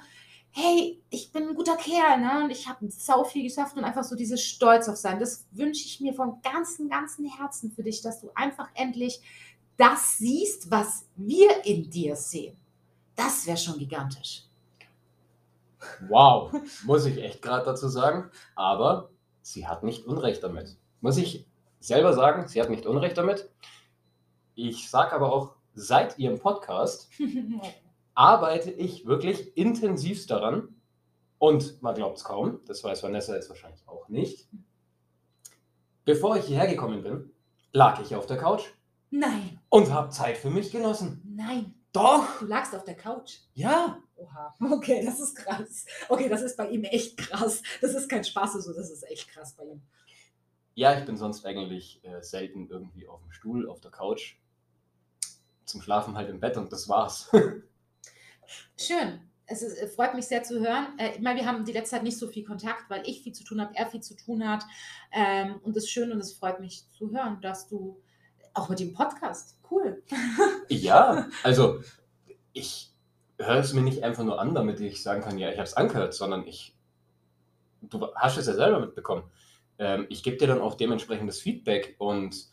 hey, 0.55 1.01
ich 1.09 1.33
bin 1.33 1.49
ein 1.49 1.55
guter 1.55 1.75
Kerl, 1.75 2.21
ne? 2.21 2.45
Und 2.45 2.49
ich 2.49 2.67
habe 2.69 2.87
sau 2.89 3.25
viel 3.25 3.43
geschafft 3.43 3.75
und 3.75 3.83
einfach 3.83 4.05
so 4.05 4.15
dieses 4.15 4.41
Stolz 4.41 4.87
auf 4.87 4.95
sein. 4.95 5.19
Das 5.19 5.45
wünsche 5.51 5.85
ich 5.85 5.99
mir 5.99 6.13
von 6.13 6.41
ganzem, 6.41 6.89
ganzem 6.89 7.25
Herzen 7.25 7.71
für 7.71 7.83
dich, 7.83 8.01
dass 8.01 8.21
du 8.21 8.31
einfach 8.35 8.69
endlich 8.73 9.19
das 9.75 10.17
siehst, 10.17 10.71
was 10.71 11.05
wir 11.17 11.65
in 11.65 11.89
dir 11.89 12.15
sehen. 12.15 12.55
Das 13.17 13.45
wäre 13.45 13.57
schon 13.57 13.77
gigantisch. 13.77 14.43
Wow, 16.07 16.53
muss 16.85 17.05
ich 17.05 17.17
echt 17.17 17.41
gerade 17.41 17.65
dazu 17.65 17.89
sagen. 17.89 18.31
Aber 18.55 19.09
sie 19.41 19.67
hat 19.67 19.83
nicht 19.83 20.05
Unrecht 20.05 20.41
damit. 20.41 20.77
Muss 21.01 21.17
ich 21.17 21.45
selber 21.81 22.13
sagen, 22.13 22.47
sie 22.47 22.61
hat 22.61 22.69
nicht 22.69 22.85
Unrecht 22.85 23.17
damit. 23.17 23.49
Ich 24.55 24.89
sage 24.89 25.11
aber 25.11 25.33
auch, 25.33 25.55
seit 25.73 26.17
ihrem 26.17 26.39
Podcast 26.39 27.09
arbeite 28.15 28.71
ich 28.71 29.05
wirklich 29.05 29.55
intensivst 29.57 30.31
daran. 30.31 30.69
Und 31.37 31.81
man 31.81 31.93
glaubt 31.93 32.17
es 32.17 32.23
kaum, 32.23 32.61
das 32.65 32.83
weiß 32.83 33.03
Vanessa 33.03 33.35
jetzt 33.35 33.49
wahrscheinlich 33.49 33.87
auch 33.87 34.07
nicht. 34.07 34.47
Bevor 36.05 36.37
ich 36.37 36.45
hierher 36.45 36.67
gekommen 36.67 37.03
bin, 37.03 37.31
lag 37.73 38.01
ich 38.01 38.15
auf 38.15 38.25
der 38.25 38.37
Couch 38.37 38.63
Nein, 39.11 39.59
und 39.69 39.91
habe 39.91 40.09
Zeit 40.09 40.37
für 40.37 40.49
mich 40.49 40.71
genossen. 40.71 41.21
nein, 41.35 41.73
Doch, 41.91 42.39
du 42.39 42.45
lagst 42.45 42.73
auf 42.75 42.83
der 42.83 42.95
Couch. 42.95 43.37
ja. 43.53 43.99
Oha, 44.17 44.55
okay, 44.71 45.03
das 45.05 45.19
ist 45.19 45.35
krass. 45.35 45.85
Okay, 46.07 46.29
das 46.29 46.41
ist 46.41 46.55
bei 46.55 46.69
ihm 46.69 46.85
echt 46.85 47.17
krass. 47.17 47.61
Das 47.81 47.93
ist 47.93 48.07
kein 48.09 48.23
Spaß, 48.23 48.53
so, 48.53 48.73
das 48.73 48.89
ist 48.89 49.03
echt 49.03 49.27
krass 49.27 49.53
bei 49.57 49.65
ihm. 49.65 49.81
Ja, 50.73 50.97
ich 50.97 51.05
bin 51.05 51.17
sonst 51.17 51.45
eigentlich 51.45 52.01
äh, 52.05 52.21
selten 52.21 52.69
irgendwie 52.69 53.09
auf 53.09 53.21
dem 53.21 53.33
Stuhl, 53.33 53.67
auf 53.67 53.81
der 53.81 53.91
Couch. 53.91 54.37
Zum 55.65 55.81
Schlafen 55.81 56.15
halt 56.15 56.29
im 56.29 56.39
Bett 56.39 56.55
und 56.55 56.71
das 56.71 56.87
war's. 56.87 57.29
Schön. 58.77 59.19
Es 59.47 59.61
ist, 59.61 59.77
äh, 59.77 59.87
freut 59.87 60.15
mich 60.15 60.25
sehr 60.25 60.43
zu 60.43 60.59
hören. 60.59 60.87
Äh, 60.97 61.15
ich 61.15 61.21
meine, 61.21 61.39
wir 61.39 61.47
haben 61.47 61.65
die 61.65 61.71
letzte 61.71 61.95
Zeit 61.95 62.03
nicht 62.03 62.17
so 62.17 62.27
viel 62.27 62.43
Kontakt, 62.43 62.89
weil 62.89 63.07
ich 63.07 63.21
viel 63.21 63.33
zu 63.33 63.43
tun 63.43 63.61
habe, 63.61 63.75
er 63.75 63.87
viel 63.87 64.01
zu 64.01 64.15
tun 64.15 64.47
hat. 64.47 64.63
Ähm, 65.11 65.59
und 65.63 65.77
es 65.77 65.83
ist 65.83 65.91
schön 65.91 66.11
und 66.11 66.19
es 66.19 66.33
freut 66.33 66.59
mich 66.59 66.89
zu 66.91 67.11
hören, 67.11 67.39
dass 67.41 67.67
du 67.67 68.01
auch 68.53 68.69
mit 68.69 68.79
dem 68.79 68.93
Podcast, 68.93 69.59
cool. 69.69 70.01
ja, 70.69 71.27
also 71.43 71.81
ich 72.53 72.91
höre 73.37 73.57
es 73.57 73.73
mir 73.73 73.81
nicht 73.81 74.03
einfach 74.03 74.23
nur 74.23 74.39
an, 74.39 74.55
damit 74.55 74.79
ich 74.79 75.03
sagen 75.03 75.21
kann, 75.21 75.37
ja, 75.37 75.49
ich 75.49 75.57
habe 75.57 75.67
es 75.67 75.75
angehört, 75.75 76.13
sondern 76.13 76.47
ich, 76.47 76.75
du 77.81 78.07
hast 78.15 78.37
es 78.37 78.47
ja 78.47 78.53
selber 78.53 78.79
mitbekommen. 78.79 79.23
Ähm, 79.77 80.07
ich 80.09 80.23
gebe 80.23 80.37
dir 80.37 80.47
dann 80.47 80.61
auch 80.61 80.75
dementsprechendes 80.75 81.41
Feedback 81.41 81.95
und 81.99 82.47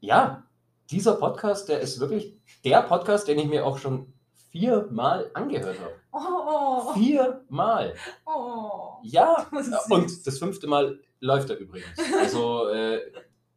ja, 0.00 0.44
dieser 0.90 1.14
Podcast, 1.14 1.68
der 1.68 1.80
ist 1.80 2.00
wirklich 2.00 2.36
der 2.64 2.82
Podcast, 2.82 3.28
den 3.28 3.38
ich 3.38 3.46
mir 3.46 3.64
auch 3.64 3.78
schon 3.78 4.12
viermal 4.58 5.30
angehört 5.34 5.78
habe. 5.78 5.94
Oh, 6.12 6.94
Viermal. 6.94 7.94
oh. 8.24 8.98
Ja, 9.02 9.46
Das 9.52 9.90
und 9.90 10.26
das 10.26 10.38
fünfte 10.38 10.66
Mal 10.66 11.00
läuft 11.20 11.50
er 11.50 11.58
übrigens. 11.58 11.98
Also 12.18 12.68
äh, 12.68 13.00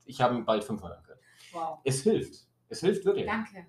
ich 0.05 0.21
habe 0.21 0.35
ihn 0.35 0.45
bald 0.45 0.63
fünfmal 0.63 0.93
angehört. 0.93 1.19
Wow. 1.53 1.79
Es 1.83 2.01
hilft. 2.01 2.45
Es 2.67 2.81
hilft 2.81 3.05
wirklich. 3.05 3.25
Danke. 3.25 3.65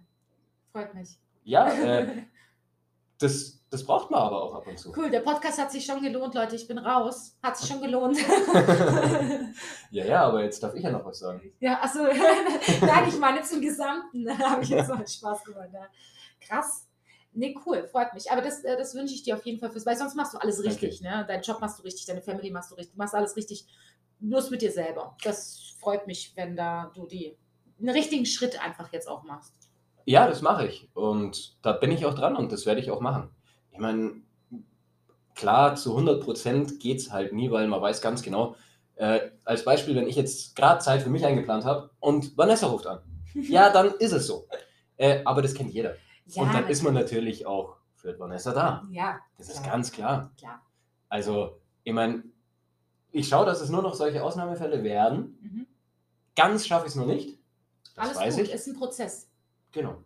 Freut 0.73 0.95
mich. 0.95 1.19
Ja, 1.45 1.69
äh, 1.73 2.25
das 3.19 3.57
das 3.71 3.85
braucht 3.85 4.11
man 4.11 4.21
aber 4.21 4.43
auch 4.43 4.55
ab 4.57 4.67
und 4.67 4.77
zu. 4.77 4.93
Cool, 4.97 5.11
der 5.11 5.21
Podcast 5.21 5.61
hat 5.61 5.71
sich 5.71 5.87
schon 5.87 6.03
gelohnt, 6.03 6.35
Leute. 6.35 6.57
Ich 6.57 6.67
bin 6.67 6.77
raus. 6.77 7.39
Hat 7.41 7.57
sich 7.57 7.69
schon 7.69 7.81
gelohnt. 7.81 8.19
ja, 9.91 10.05
ja, 10.05 10.25
aber 10.25 10.43
jetzt 10.43 10.61
darf 10.61 10.75
ich 10.75 10.83
ja 10.83 10.91
noch 10.91 11.05
was 11.05 11.21
sagen. 11.21 11.53
ja, 11.61 11.81
achso, 11.81 12.03
nein, 12.03 13.09
ich 13.09 13.17
meine 13.17 13.43
zum 13.43 13.61
Gesamten. 13.61 14.25
Da 14.25 14.37
habe 14.37 14.65
ich 14.65 14.71
jetzt 14.71 14.89
mal 14.89 15.07
Spaß 15.07 15.45
gemacht. 15.45 15.69
Ja. 15.73 15.87
Krass. 16.41 16.90
Nee, 17.33 17.57
cool, 17.65 17.87
freut 17.89 18.13
mich. 18.13 18.31
Aber 18.31 18.43
das, 18.43 18.65
äh, 18.65 18.77
das 18.77 18.95
wünsche 18.95 19.15
ich 19.15 19.23
dir 19.23 19.37
auf 19.37 19.45
jeden 19.47 19.61
Fall 19.61 19.71
fürs, 19.71 19.87
weil 19.87 19.97
sonst 19.97 20.17
machst 20.17 20.35
du 20.35 20.39
alles 20.39 20.63
richtig. 20.65 21.01
Ne? 21.01 21.25
Deinen 21.29 21.43
Job 21.43 21.61
machst 21.61 21.79
du 21.79 21.83
richtig, 21.83 22.07
deine 22.07 22.23
Family 22.23 22.51
machst 22.51 22.71
du 22.71 22.75
richtig, 22.75 22.95
du 22.95 22.99
machst 22.99 23.15
alles 23.15 23.37
richtig, 23.37 23.67
bloß 24.19 24.51
mit 24.51 24.63
dir 24.63 24.73
selber. 24.73 25.17
Das 25.23 25.77
freut 25.79 26.07
mich, 26.07 26.33
wenn 26.37 26.57
da 26.57 26.91
du 26.95 27.07
die, 27.07 27.37
einen 27.79 27.91
richtigen 27.91 28.27
Schritt 28.27 28.63
einfach 28.63 28.93
jetzt 28.93 29.09
auch 29.09 29.23
machst. 29.23 29.55
Ja, 30.07 30.27
das 30.27 30.43
mache 30.43 30.67
ich. 30.67 30.89
Und 30.95 31.57
da 31.63 31.73
bin 31.73 31.93
ich 31.93 32.05
auch 32.05 32.15
dran 32.15 32.37
und 32.37 32.51
das 32.51 32.67
werde 32.67 32.81
ich 32.81 32.91
auch 32.91 33.01
machen. 33.01 33.31
Ich 33.71 33.79
meine, 33.79 34.23
klar, 35.35 35.77
zu 35.77 35.91
100 35.91 36.23
Prozent 36.23 36.81
geht 36.81 36.99
es 36.99 37.13
halt 37.13 37.33
nie, 37.33 37.51
weil 37.51 37.69
man 37.69 37.81
weiß 37.81 38.01
ganz 38.01 38.23
genau, 38.23 38.57
äh, 38.97 39.31
als 39.45 39.65
Beispiel, 39.65 39.95
wenn 39.95 40.09
ich 40.09 40.17
jetzt 40.17 40.57
gerade 40.57 40.81
Zeit 40.81 41.03
für 41.03 41.11
mich 41.11 41.25
eingeplant 41.25 41.65
habe 41.65 41.91
und 42.01 42.37
Vanessa 42.37 42.67
ruft 42.67 42.87
an, 42.87 43.01
ja, 43.35 43.71
dann 43.71 43.95
ist 43.99 44.13
es 44.13 44.27
so. 44.27 44.47
Äh, 44.97 45.23
aber 45.25 45.43
das 45.43 45.55
kennt 45.55 45.73
jeder. 45.73 45.95
Ja, 46.35 46.43
und 46.43 46.55
dann 46.55 46.69
ist 46.69 46.83
man 46.83 46.95
natürlich 46.95 47.47
auch 47.47 47.77
für 47.95 48.19
Vanessa 48.19 48.53
da. 48.53 48.87
Ja, 48.91 49.21
Das 49.39 49.49
ist 49.49 49.63
Klar. 49.63 49.73
ganz 49.75 49.93
klar. 49.93 50.33
klar. 50.39 50.63
Also, 51.09 51.61
ich 51.85 51.93
meine, 51.93 52.25
ich 53.13 53.29
schaue, 53.29 53.45
dass 53.47 53.61
es 53.61 53.69
nur 53.71 53.83
noch 53.83 53.95
solche 53.95 54.23
Ausnahmefälle 54.23 54.83
werden. 54.85 55.39
Mhm. 55.43 55.67
Ganz 56.37 56.67
schaffe 56.67 56.87
ich 56.87 56.91
es 56.93 56.97
noch 56.97 57.07
nicht. 57.07 57.39
Das 57.97 58.05
Alles 58.07 58.19
weiß 58.19 58.37
gut, 58.37 58.45
ich. 58.45 58.53
ist 58.53 58.67
ein 58.69 58.77
Prozess. 58.77 59.29
Genau. 59.73 60.03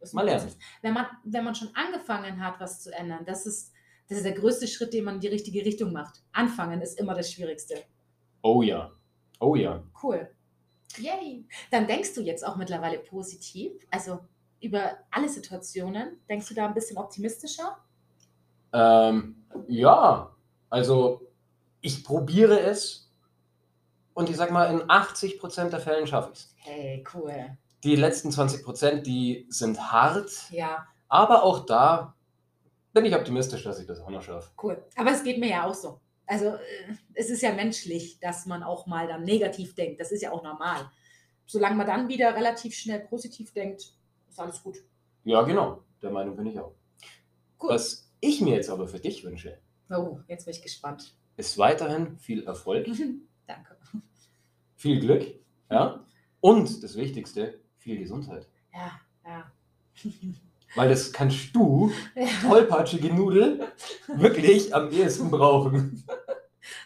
Ist 0.00 0.14
Mal 0.14 0.24
lernen. 0.24 0.42
Prozess. 0.44 0.58
Wenn 0.82 0.94
man, 0.94 1.06
wenn 1.24 1.44
man 1.44 1.54
schon 1.54 1.68
angefangen 1.74 2.42
hat, 2.44 2.60
was 2.60 2.82
zu 2.82 2.92
ändern, 2.94 3.24
das 3.26 3.46
ist, 3.46 3.72
das 4.08 4.18
ist 4.18 4.24
der 4.24 4.34
größte 4.34 4.68
Schritt, 4.68 4.92
den 4.94 5.04
man 5.04 5.16
in 5.16 5.20
die 5.20 5.28
richtige 5.28 5.64
Richtung 5.64 5.92
macht. 5.92 6.22
Anfangen 6.32 6.80
ist 6.80 6.98
immer 6.98 7.14
das 7.14 7.32
Schwierigste. 7.32 7.82
Oh 8.42 8.62
ja. 8.62 8.92
Oh 9.40 9.56
ja. 9.56 9.82
Cool. 10.02 10.30
Yay. 10.98 11.46
Dann 11.70 11.86
denkst 11.86 12.14
du 12.14 12.22
jetzt 12.22 12.46
auch 12.46 12.56
mittlerweile 12.56 12.98
positiv, 13.00 13.72
also 13.90 14.20
über 14.60 14.92
alle 15.10 15.28
Situationen. 15.28 16.18
Denkst 16.28 16.48
du 16.48 16.54
da 16.54 16.66
ein 16.66 16.74
bisschen 16.74 16.98
optimistischer? 16.98 17.78
Ähm, 18.72 19.44
ja, 19.68 20.34
also 20.70 21.22
ich 21.80 22.04
probiere 22.04 22.60
es 22.60 23.12
und 24.14 24.28
ich 24.30 24.36
sag 24.36 24.50
mal, 24.50 24.64
in 24.72 24.82
80% 24.82 25.70
der 25.70 25.80
Fällen 25.80 26.06
schaffe 26.06 26.30
ich 26.32 26.38
es. 26.40 26.54
Hey, 26.56 27.04
cool. 27.14 27.56
Die 27.84 27.96
letzten 27.96 28.30
20%, 28.30 29.02
die 29.02 29.46
sind 29.50 29.92
hart, 29.92 30.30
Ja, 30.50 30.86
aber 31.08 31.44
auch 31.44 31.66
da 31.66 32.14
bin 32.92 33.04
ich 33.04 33.14
optimistisch, 33.14 33.62
dass 33.62 33.78
ich 33.78 33.86
das 33.86 34.00
auch 34.00 34.10
noch 34.10 34.22
schaffe. 34.22 34.50
cool. 34.62 34.82
Aber 34.96 35.10
es 35.12 35.22
geht 35.22 35.38
mir 35.38 35.50
ja 35.50 35.64
auch 35.66 35.74
so. 35.74 36.00
Also 36.26 36.46
äh, 36.46 36.58
es 37.14 37.30
ist 37.30 37.42
ja 37.42 37.52
menschlich, 37.52 38.18
dass 38.18 38.46
man 38.46 38.62
auch 38.64 38.86
mal 38.86 39.06
dann 39.06 39.22
negativ 39.22 39.74
denkt. 39.74 40.00
Das 40.00 40.10
ist 40.10 40.22
ja 40.22 40.32
auch 40.32 40.42
normal. 40.42 40.90
Solange 41.46 41.76
man 41.76 41.86
dann 41.86 42.08
wieder 42.08 42.34
relativ 42.34 42.74
schnell 42.74 43.00
positiv 43.00 43.52
denkt, 43.52 43.92
ist 44.36 44.40
alles 44.40 44.62
gut. 44.62 44.76
Ja, 45.24 45.42
genau, 45.42 45.82
der 46.02 46.10
Meinung 46.10 46.36
bin 46.36 46.46
ich 46.46 46.58
auch. 46.60 46.74
Cool. 47.60 47.70
Was 47.70 48.10
ich 48.20 48.40
mir 48.42 48.54
jetzt 48.54 48.68
aber 48.70 48.86
für 48.86 49.00
dich 49.00 49.24
wünsche, 49.24 49.58
Oh, 49.88 50.18
jetzt 50.28 50.44
bin 50.44 50.52
ich 50.54 50.62
gespannt. 50.62 51.16
ist 51.36 51.56
weiterhin 51.58 52.18
viel 52.18 52.44
Erfolg, 52.44 52.86
Danke. 53.46 53.76
viel 54.74 55.00
Glück, 55.00 55.24
ja, 55.70 56.04
und 56.40 56.82
das 56.82 56.96
Wichtigste, 56.96 57.60
viel 57.78 57.98
Gesundheit. 57.98 58.48
Ja, 58.74 59.00
ja. 59.24 59.52
Weil 60.74 60.88
das 60.90 61.12
kannst 61.12 61.54
du, 61.56 61.90
ja 62.14 62.26
tollpatschige 62.42 63.14
Nudel, 63.14 63.68
wirklich 64.08 64.74
am 64.74 64.90
ehesten 64.90 65.30
brauchen. 65.30 66.04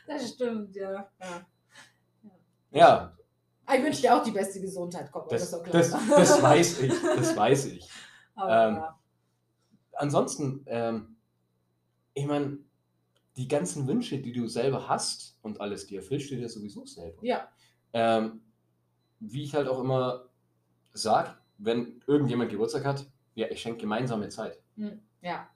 das 0.06 0.30
stimmt, 0.34 0.76
ja. 0.76 1.10
ja. 1.20 1.46
Ja, 2.72 3.16
Ich 3.76 3.83
wünsche 3.85 4.00
dir 4.02 4.16
auch 4.16 4.22
die 4.22 4.30
beste 4.30 4.61
Gesundheit, 4.61 5.11
komm, 5.12 5.24
das, 5.28 5.50
das, 5.50 5.90
das 5.92 6.42
weiß 6.42 6.80
ich, 6.80 6.92
das 7.02 7.37
weiß 7.37 7.66
ich. 7.66 7.88
Ähm, 8.48 8.83
Ansonsten, 9.92 10.64
ähm, 10.66 11.16
ich 12.14 12.24
meine, 12.24 12.59
die 13.37 13.48
ganzen 13.48 13.87
Wünsche, 13.87 14.18
die 14.18 14.33
du 14.33 14.46
selber 14.46 14.88
hast 14.88 15.37
und 15.42 15.61
alles, 15.61 15.87
die 15.87 15.96
erfüllst 15.96 16.30
du 16.30 16.37
dir 16.37 16.48
sowieso 16.48 16.87
selber. 16.87 17.22
ja, 17.22 17.48
Ähm, 17.92 18.40
wie 19.18 19.42
ich 19.42 19.54
halt 19.54 19.68
auch 19.68 19.78
immer 19.80 20.30
sage, 20.94 21.37
wenn 21.59 22.00
irgendjemand 22.06 22.50
Geburtstag 22.50 22.87
hat, 22.87 23.06
ja, 23.35 23.48
ich 23.50 23.61
schenke 23.61 23.80
gemeinsame 23.80 24.30
Zeit. 24.30 24.59
hm, 24.76 25.02
ja, 25.20 25.50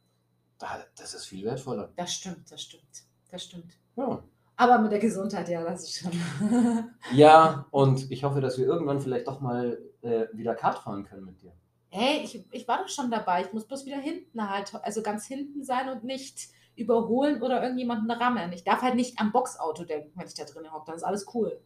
Da, 0.59 0.85
das 0.96 1.14
ist 1.14 1.24
viel 1.24 1.44
wertvoller. 1.44 1.90
das 1.96 2.12
stimmt, 2.12 2.50
das 2.50 2.62
stimmt, 2.62 3.05
das 3.31 3.44
stimmt. 3.44 3.72
Ja. 3.96 4.22
Aber 4.56 4.78
mit 4.78 4.92
der 4.92 5.00
Gesundheit, 5.00 5.48
ja, 5.48 5.64
das 5.64 5.84
ist 5.84 5.98
schon. 5.98 6.90
ja, 7.12 7.66
und 7.70 8.10
ich 8.10 8.22
hoffe, 8.22 8.40
dass 8.40 8.56
wir 8.56 8.66
irgendwann 8.66 9.00
vielleicht 9.00 9.26
doch 9.26 9.40
mal 9.40 9.78
äh, 10.02 10.26
wieder 10.32 10.54
Kart 10.54 10.78
fahren 10.78 11.04
können 11.04 11.24
mit 11.24 11.42
dir. 11.42 11.52
Hey, 11.90 12.20
ich, 12.24 12.44
ich 12.50 12.68
war 12.68 12.78
doch 12.78 12.88
schon 12.88 13.10
dabei. 13.10 13.42
Ich 13.42 13.52
muss 13.52 13.66
bloß 13.66 13.84
wieder 13.86 13.98
hinten 13.98 14.48
halt, 14.48 14.72
also 14.82 15.02
ganz 15.02 15.26
hinten 15.26 15.64
sein 15.64 15.88
und 15.88 16.04
nicht 16.04 16.48
überholen 16.76 17.42
oder 17.42 17.62
irgendjemanden 17.62 18.10
rammen. 18.10 18.52
Ich 18.52 18.64
darf 18.64 18.82
halt 18.82 18.96
nicht 18.96 19.20
am 19.20 19.32
Boxauto 19.32 19.84
denken, 19.84 20.12
wenn 20.14 20.26
ich 20.26 20.34
da 20.34 20.44
drin 20.44 20.72
hocke. 20.72 20.86
Dann 20.86 20.96
ist 20.96 21.04
alles 21.04 21.26
cool. 21.34 21.60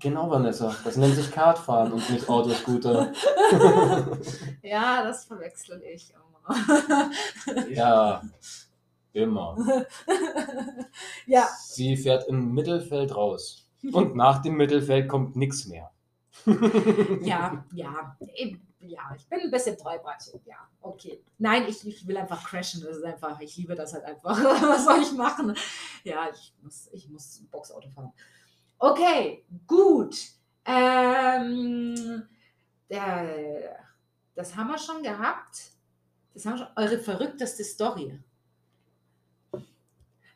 Genau, 0.00 0.28
Vanessa. 0.28 0.74
Das 0.84 0.96
nennt 0.96 1.14
sich 1.14 1.30
Kartfahren 1.30 1.92
und 1.92 2.10
nicht 2.10 2.28
Autoscooter. 2.28 3.12
ja, 4.62 5.02
das 5.02 5.24
verwechsel 5.24 5.82
ich 5.82 6.12
immer. 6.12 7.10
ja, 7.70 8.22
immer. 9.14 9.86
ja, 11.26 11.48
Sie 11.60 11.96
fährt 11.96 12.28
im 12.28 12.52
Mittelfeld 12.52 13.14
raus. 13.14 13.66
Und 13.92 14.16
nach 14.16 14.42
dem 14.42 14.56
Mittelfeld 14.56 15.08
kommt 15.08 15.36
nichts 15.36 15.66
mehr. 15.66 15.90
ja, 17.22 17.64
ja, 17.72 18.16
ja, 18.86 19.14
ich 19.16 19.26
bin 19.28 19.40
ein 19.40 19.50
bisschen 19.50 19.76
tollpatschig, 19.78 20.42
ja, 20.44 20.56
okay. 20.80 21.22
Nein, 21.38 21.64
ich, 21.68 21.86
ich 21.86 22.06
will 22.06 22.16
einfach 22.16 22.44
crashen, 22.44 22.82
das 22.82 22.96
ist 22.98 23.04
einfach, 23.04 23.40
ich 23.40 23.56
liebe 23.56 23.74
das 23.74 23.94
halt 23.94 24.04
einfach. 24.04 24.36
Was 24.62 24.84
soll 24.84 25.00
ich 25.00 25.12
machen? 25.12 25.56
Ja, 26.02 26.28
ich 26.32 26.54
muss, 26.62 26.88
ich 26.92 27.08
muss 27.08 27.42
Boxauto 27.50 27.88
fahren. 27.90 28.12
Okay, 28.78 29.44
gut. 29.66 30.16
Ähm, 30.66 32.24
der, 32.90 33.86
das 34.34 34.56
haben 34.56 34.68
wir 34.68 34.78
schon 34.78 35.02
gehabt. 35.02 35.70
Das 36.34 36.44
haben 36.44 36.58
wir 36.58 36.66
schon, 36.66 36.76
eure 36.76 36.98
verrückteste 36.98 37.64
Story. 37.64 38.20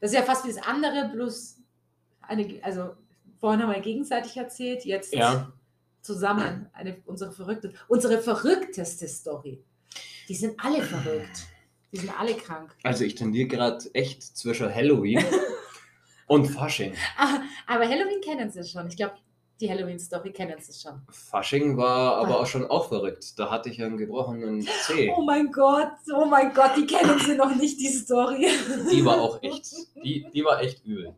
Das 0.01 0.11
ist 0.11 0.17
ja 0.17 0.23
fast 0.23 0.45
wie 0.45 0.53
das 0.53 0.63
andere, 0.63 1.11
bloß 1.13 1.59
eine, 2.23 2.61
also 2.63 2.95
vorhin 3.41 3.63
haben 3.63 3.73
wir 3.73 3.81
gegenseitig 3.81 4.37
erzählt, 4.37 4.85
jetzt 4.85 5.15
Ja, 5.15 5.53
zusammen 6.03 6.69
eine, 6.73 6.97
unsere 7.07 7.33
verrückte, 7.33 7.73
unsere 7.89 8.21
verrückteste 8.21 9.09
Story. 9.09 9.63
Die 10.29 10.35
sind 10.35 10.55
alle 10.63 10.83
verrückt. 10.83 11.47
Die 11.93 11.97
sind 11.99 12.19
alle 12.21 12.35
krank. 12.35 12.77
also 12.83 13.05
ich 13.05 13.15
tendiere 13.15 13.49
gerade 13.49 13.83
echt 13.95 14.23
zwischen 14.23 14.73
Halloween 14.73 15.25
und 16.27 16.47
Fasching. 16.47 16.93
Ah, 17.17 17.41
aber 17.67 17.89
Halloween 17.89 18.21
kennen 18.21 18.51
sie 18.51 18.63
schon. 18.65 18.87
Ich 18.89 18.97
glaube, 18.97 19.15
die 19.61 19.69
Halloween-Story 19.69 20.33
kennen 20.33 20.61
sie 20.61 20.73
schon. 20.73 21.03
Fasching 21.11 21.77
war 21.77 22.17
aber 22.17 22.41
auch 22.41 22.47
schon 22.47 22.65
auch 22.67 22.89
verrückt. 22.89 23.39
Da 23.39 23.51
hatte 23.51 23.69
ich 23.71 23.83
einen 23.83 23.97
gebrochenen 23.97 24.67
Zeh. 24.87 25.13
Oh 25.17 25.23
mein 25.23 25.51
Gott, 25.51 25.93
oh 26.15 26.27
mein 26.27 26.55
Gott, 26.55 26.73
die 26.77 26.87
kennen 26.87 27.19
sie 27.19 27.35
noch 27.35 27.55
nicht, 27.55 27.79
die 27.81 27.89
Story. 27.89 28.49
Die 28.91 29.05
war 29.05 29.21
auch 29.21 29.43
echt, 29.43 29.67
die, 30.03 30.27
die 30.33 30.45
war 30.45 30.61
echt 30.61 30.85
übel. 30.85 31.15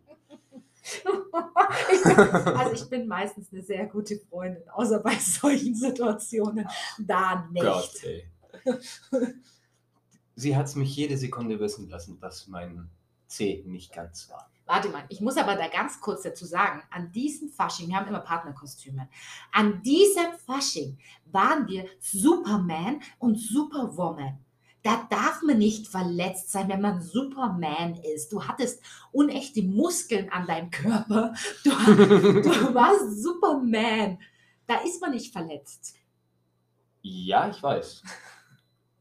also 2.56 2.72
ich 2.72 2.88
bin 2.88 3.06
meistens 3.06 3.52
eine 3.52 3.62
sehr 3.62 3.86
gute 3.86 4.18
Freundin, 4.18 4.68
außer 4.70 5.00
bei 5.00 5.14
solchen 5.16 5.74
Situationen. 5.74 6.66
Da 6.98 7.46
nicht. 7.52 7.62
Gott, 7.62 8.04
ey. 8.04 8.26
Sie 10.34 10.56
hat 10.56 10.66
es 10.66 10.74
mich 10.74 10.96
jede 10.96 11.18
Sekunde 11.18 11.60
wissen 11.60 11.88
lassen, 11.88 12.18
dass 12.18 12.48
mein 12.48 12.88
Zeh 13.26 13.62
nicht 13.66 13.92
ganz 13.92 14.30
war. 14.30 14.50
Warte 14.70 14.88
mal, 14.88 15.02
ich 15.08 15.20
muss 15.20 15.36
aber 15.36 15.56
da 15.56 15.66
ganz 15.66 16.00
kurz 16.00 16.22
dazu 16.22 16.46
sagen, 16.46 16.80
an 16.92 17.10
diesem 17.10 17.48
Fasching, 17.48 17.88
wir 17.88 17.96
haben 17.96 18.06
immer 18.06 18.20
Partnerkostüme, 18.20 19.08
an 19.50 19.82
diesem 19.82 20.32
Fasching 20.46 20.96
waren 21.24 21.66
wir 21.66 21.86
Superman 21.98 23.00
und 23.18 23.36
Superwoman. 23.36 24.38
Da 24.84 25.08
darf 25.10 25.42
man 25.42 25.58
nicht 25.58 25.88
verletzt 25.88 26.52
sein, 26.52 26.68
wenn 26.68 26.80
man 26.80 27.02
Superman 27.02 27.96
ist. 27.96 28.32
Du 28.32 28.44
hattest 28.46 28.80
unechte 29.10 29.60
Muskeln 29.64 30.30
an 30.30 30.46
deinem 30.46 30.70
Körper. 30.70 31.34
Du, 31.64 31.70
du 31.90 32.72
warst 32.72 33.24
Superman. 33.24 34.20
Da 34.68 34.76
ist 34.84 35.00
man 35.00 35.10
nicht 35.10 35.32
verletzt. 35.32 35.96
Ja, 37.02 37.50
ich 37.50 37.60
weiß. 37.60 38.04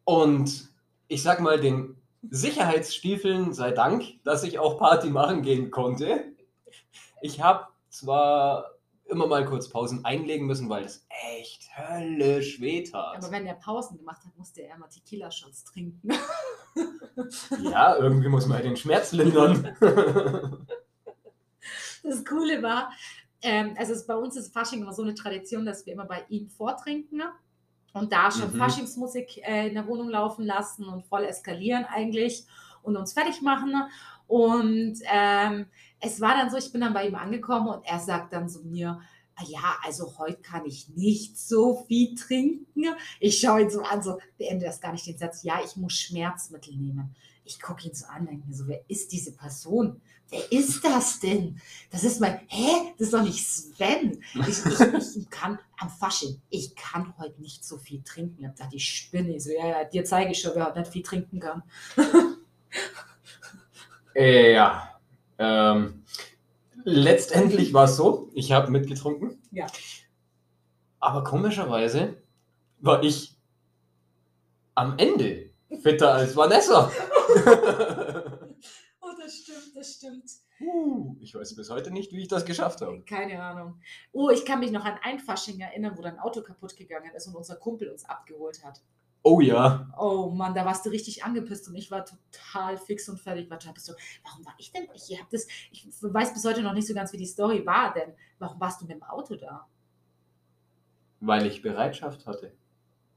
Und 0.04 0.68
ich 1.08 1.22
sag 1.22 1.42
mal, 1.42 1.62
den 1.62 1.99
Sicherheitsstiefeln 2.30 3.54
sei 3.54 3.72
Dank, 3.72 4.24
dass 4.24 4.44
ich 4.44 4.60
auch 4.60 4.78
Party 4.78 5.10
machen 5.10 5.42
gehen 5.42 5.72
konnte. 5.72 6.34
Ich 7.22 7.42
habe 7.42 7.68
zwar 7.90 8.72
immer 9.06 9.28
mal 9.28 9.46
kurz 9.46 9.70
Pausen 9.70 10.06
einlegen 10.06 10.46
müssen, 10.46 10.70
weil 10.70 10.84
das 10.84 11.06
echt 11.36 11.70
höllisch 11.78 12.62
wehtat. 12.62 13.18
Aber 13.18 13.32
wenn 13.32 13.46
er 13.46 13.56
Pausen 13.56 13.98
gemacht 13.98 14.24
hat, 14.26 14.38
musste 14.38 14.62
er 14.62 14.76
immer 14.76 14.90
Tequila-Shots 14.90 15.66
trinken. 15.66 16.10
Ja, 17.64 17.98
irgendwie 17.98 18.30
muss 18.30 18.46
man 18.46 18.58
halt 18.58 18.66
den 18.66 18.78
Schmerz 18.78 19.12
lindern. 19.12 19.76
Das 22.02 22.24
Coole 22.24 22.64
war, 22.64 22.92
ähm, 23.42 23.76
also 23.78 23.92
es, 23.94 24.06
bei 24.08 24.16
uns 24.16 24.38
ist 24.38 24.54
Fasching 24.54 24.82
immer 24.82 24.94
so 24.94 25.02
eine 25.02 25.16
Tradition, 25.16 25.66
dass 25.66 25.86
wir 25.86 25.94
immer 25.94 26.06
bei 26.06 26.26
ihm 26.30 26.50
vortrinken 26.50 27.18
ne? 27.18 27.32
Und 27.94 28.12
da 28.14 28.32
schon 28.32 28.54
Mhm. 28.54 28.58
Faschingsmusik 28.58 29.38
äh, 29.48 29.68
in 29.68 29.74
der 29.76 29.88
Wohnung 29.88 30.10
laufen 30.10 30.46
lassen 30.46 30.86
und 30.86 31.06
voll 31.06 31.24
eskalieren 31.26 31.86
eigentlich 31.86 32.46
und 32.84 32.96
uns 32.98 33.14
fertig 33.14 33.42
machen. 33.42 33.74
Und 34.28 35.00
ähm, 35.12 35.66
es 36.00 36.22
war 36.22 36.36
dann 36.36 36.50
so, 36.50 36.58
ich 36.58 36.72
bin 36.72 36.82
dann 36.82 36.94
bei 36.94 37.08
ihm 37.08 37.16
angekommen 37.16 37.68
und 37.68 37.86
er 37.86 38.00
sagt 38.00 38.32
dann 38.34 38.48
so 38.48 38.62
mir, 38.64 39.00
"Ah 39.36 39.44
ja, 39.48 39.76
also 39.84 40.18
heute 40.20 40.42
kann 40.42 40.66
ich 40.66 40.90
nicht 40.90 41.38
so 41.38 41.84
viel 41.88 42.14
trinken. 42.16 42.86
Ich 43.20 43.40
schaue 43.40 43.62
ihn 43.64 43.70
so 43.70 43.82
an, 43.82 44.04
so 44.04 44.20
beende 44.38 44.66
das 44.66 44.82
gar 44.82 44.92
nicht 44.92 45.08
den 45.08 45.18
Satz, 45.18 45.44
ja, 45.44 45.60
ich 45.66 45.76
muss 45.78 45.94
Schmerzmittel 45.94 46.76
nehmen. 46.76 47.16
Ich 47.44 47.60
gucke 47.60 47.88
ihn 47.88 47.96
so 47.96 48.06
an, 48.06 48.28
denke 48.28 48.48
mir 48.48 48.54
so, 48.54 48.68
wer 48.68 48.82
ist 48.88 49.12
diese 49.12 49.32
Person? 49.36 50.00
Wer 50.30 50.52
ist 50.52 50.84
das 50.84 51.20
denn? 51.20 51.60
Das 51.92 52.04
ist 52.04 52.22
mein, 52.22 52.40
hä? 52.48 52.94
Das 52.98 53.08
ist 53.08 53.14
doch 53.14 53.24
nicht 53.24 53.46
Sven. 53.46 54.22
Ich, 54.36 54.66
ich, 54.66 54.80
ich 55.18 55.30
kann 55.30 55.60
am 55.80 55.90
Fasching, 55.90 56.42
ich 56.50 56.76
kann 56.76 57.14
heute 57.18 57.42
nicht 57.42 57.66
so 57.66 57.78
viel 57.78 58.04
trinken. 58.04 58.38
Ich 58.40 58.46
hab 58.46 58.56
gedacht, 58.56 58.74
ich 58.74 58.88
spinne. 58.88 59.36
Ich 59.36 59.44
So, 59.44 59.52
ja, 59.52 59.68
ja, 59.68 59.84
dir 59.86 60.06
zeige 60.06 60.32
ich 60.32 60.42
schon, 60.42 60.52
wer 60.56 60.68
heute 60.68 60.80
nicht 60.80 60.92
viel 60.92 61.04
trinken 61.04 61.40
kann. 61.40 61.64
Äh, 64.16 64.54
ja. 64.54 65.00
Ähm, 65.38 66.04
letztendlich 66.84 67.74
war 67.74 67.86
es 67.86 67.96
so, 67.96 68.30
ich 68.34 68.52
habe 68.52 68.72
mitgetrunken. 68.72 69.42
Ja. 69.52 69.68
Aber 71.00 71.24
komischerweise 71.24 72.18
war 72.80 73.04
ich 73.04 73.38
am 74.76 74.98
Ende 74.98 75.52
fitter 75.82 76.14
als 76.14 76.36
Vanessa. 76.36 76.92
Oh, 80.10 80.20
das 80.22 80.22
stimmt, 80.22 80.24
das 80.24 80.32
stimmt. 80.32 80.50
Uh, 80.62 81.16
ich 81.22 81.36
weiß 81.36 81.56
bis 81.56 81.70
heute 81.70 81.92
nicht, 81.92 82.12
wie 82.12 82.22
ich 82.22 82.28
das 82.28 82.46
geschafft 82.46 82.82
habe. 82.82 83.02
Keine 83.02 83.42
Ahnung. 83.42 83.80
Oh, 84.12 84.30
ich 84.30 84.46
kann 84.46 84.60
mich 84.60 84.72
noch 84.72 84.84
an 84.84 85.00
ein 85.04 85.20
Fasching 85.20 85.60
erinnern, 85.60 85.98
wo 85.98 86.02
dein 86.02 86.20
Auto 86.20 86.42
kaputt 86.42 86.76
gegangen 86.76 87.14
ist 87.16 87.28
und 87.28 87.36
unser 87.36 87.56
Kumpel 87.56 87.90
uns 87.90 88.06
abgeholt 88.06 88.64
hat. 88.64 88.82
Oh 89.22 89.42
ja. 89.42 89.88
Oh 89.98 90.30
Mann, 90.30 90.54
da 90.54 90.66
warst 90.66 90.86
du 90.86 90.90
richtig 90.90 91.24
angepisst 91.24 91.68
und 91.68 91.76
ich 91.76 91.92
war 91.92 92.06
total 92.06 92.78
fix 92.78 93.08
und 93.10 93.20
fertig. 93.20 93.50
War 93.50 93.60
total 93.60 93.74
bist 93.74 93.90
du, 93.90 93.94
warum 94.24 94.46
war 94.46 94.54
ich 94.58 94.72
denn? 94.72 94.88
Ich 94.94 95.20
hab 95.20 95.30
das, 95.30 95.48
ich 95.72 95.88
weiß 96.02 96.34
bis 96.34 96.46
heute 96.46 96.62
noch 96.62 96.74
nicht 96.74 96.88
so 96.88 96.94
ganz, 96.94 97.12
wie 97.14 97.18
die 97.18 97.26
Story 97.26 97.66
war, 97.66 97.94
denn 97.94 98.14
warum 98.40 98.60
warst 98.60 98.82
du 98.82 98.86
mit 98.86 98.96
dem 98.96 99.04
Auto 99.04 99.36
da? 99.36 99.68
Weil 101.20 101.46
ich 101.46 101.62
Bereitschaft 101.62 102.26
hatte. 102.26 102.54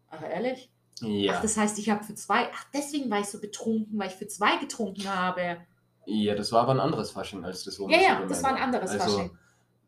Aber 0.08 0.28
ehrlich? 0.28 0.70
Ja. 1.00 1.34
Ach, 1.36 1.42
das 1.42 1.56
heißt, 1.56 1.78
ich 1.78 1.88
habe 1.88 2.04
für 2.04 2.14
zwei, 2.14 2.48
ach, 2.52 2.66
deswegen 2.74 3.10
war 3.10 3.20
ich 3.20 3.26
so 3.26 3.40
betrunken, 3.40 3.98
weil 3.98 4.08
ich 4.08 4.14
für 4.14 4.26
zwei 4.26 4.56
getrunken 4.58 5.08
habe. 5.08 5.58
Ja, 6.06 6.34
das 6.34 6.52
war 6.52 6.62
aber 6.62 6.72
ein 6.72 6.80
anderes 6.80 7.10
Fasching 7.10 7.44
als 7.44 7.64
das, 7.64 7.78
wo 7.78 7.88
Ja, 7.88 8.00
ja, 8.00 8.26
das 8.26 8.42
war 8.42 8.54
ein 8.54 8.62
anderes. 8.62 8.90
Also, 8.90 9.04
Fasching, 9.04 9.38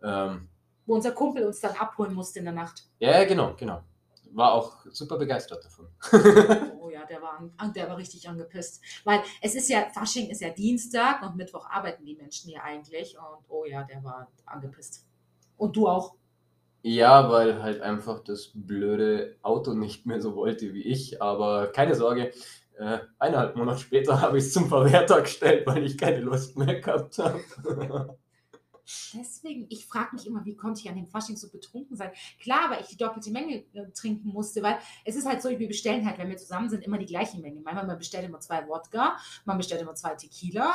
Ähm, 0.02 0.48
wo 0.86 0.94
unser 0.94 1.12
Kumpel 1.12 1.44
uns 1.44 1.60
dann 1.60 1.74
abholen 1.76 2.14
musste 2.14 2.38
in 2.38 2.44
der 2.44 2.54
Nacht. 2.54 2.84
ja, 2.98 3.10
ja, 3.10 3.24
genau, 3.24 3.54
genau. 3.56 3.82
War 4.32 4.52
auch 4.52 4.84
super 4.90 5.16
begeistert 5.16 5.64
davon. 5.64 5.88
Oh 6.80 6.90
ja, 6.90 7.04
der 7.06 7.22
war, 7.22 7.40
der 7.74 7.88
war 7.88 7.96
richtig 7.96 8.28
angepisst. 8.28 8.82
Weil 9.04 9.20
es 9.40 9.54
ist 9.54 9.68
ja, 9.70 9.86
Fasching 9.94 10.28
ist 10.28 10.40
ja 10.40 10.50
Dienstag 10.50 11.22
und 11.22 11.36
Mittwoch 11.36 11.66
arbeiten 11.70 12.04
die 12.04 12.14
Menschen 12.16 12.50
hier 12.50 12.62
eigentlich. 12.62 13.16
Und 13.16 13.44
oh 13.48 13.64
ja, 13.64 13.84
der 13.84 14.02
war 14.04 14.28
angepisst. 14.44 15.06
Und 15.56 15.76
du 15.76 15.88
auch. 15.88 16.14
Ja, 16.82 17.30
weil 17.30 17.62
halt 17.62 17.80
einfach 17.80 18.20
das 18.20 18.50
blöde 18.52 19.36
Auto 19.42 19.72
nicht 19.72 20.04
mehr 20.04 20.20
so 20.20 20.36
wollte 20.36 20.74
wie 20.74 20.82
ich. 20.82 21.22
Aber 21.22 21.68
keine 21.68 21.94
Sorge, 21.94 22.32
äh, 22.78 22.98
eineinhalb 23.18 23.56
Monate 23.56 23.80
später 23.80 24.20
habe 24.20 24.38
ich 24.38 24.44
es 24.44 24.52
zum 24.52 24.68
Verwerter 24.68 25.20
gestellt, 25.22 25.66
weil 25.66 25.84
ich 25.84 25.96
keine 25.98 26.20
Lust 26.20 26.56
mehr 26.56 26.80
gehabt 26.80 27.18
habe. 27.18 27.40
Deswegen, 29.14 29.66
ich 29.70 29.86
frage 29.86 30.14
mich 30.14 30.26
immer, 30.26 30.44
wie 30.44 30.56
konnte 30.56 30.80
ich 30.82 30.88
an 30.90 30.96
dem 30.96 31.06
Fasching 31.08 31.36
so 31.38 31.48
betrunken 31.48 31.96
sein? 31.96 32.10
Klar, 32.38 32.70
weil 32.70 32.82
ich 32.82 32.88
die 32.88 32.98
doppelte 32.98 33.30
Menge 33.30 33.64
äh, 33.72 33.90
trinken 33.94 34.28
musste, 34.28 34.62
weil 34.62 34.76
es 35.06 35.16
ist 35.16 35.26
halt 35.26 35.40
so, 35.40 35.48
wir 35.48 35.68
bestellen 35.68 36.04
halt, 36.06 36.18
wenn 36.18 36.28
wir 36.28 36.36
zusammen 36.36 36.68
sind, 36.68 36.84
immer 36.84 36.98
die 36.98 37.06
gleiche 37.06 37.38
Menge. 37.40 37.60
Manchmal 37.60 37.86
man 37.86 37.96
bestellt 37.96 38.26
immer 38.26 38.40
zwei 38.40 38.66
Wodka, 38.68 39.16
man 39.46 39.56
bestellt 39.56 39.80
immer 39.80 39.94
zwei 39.94 40.14
Tequila. 40.16 40.74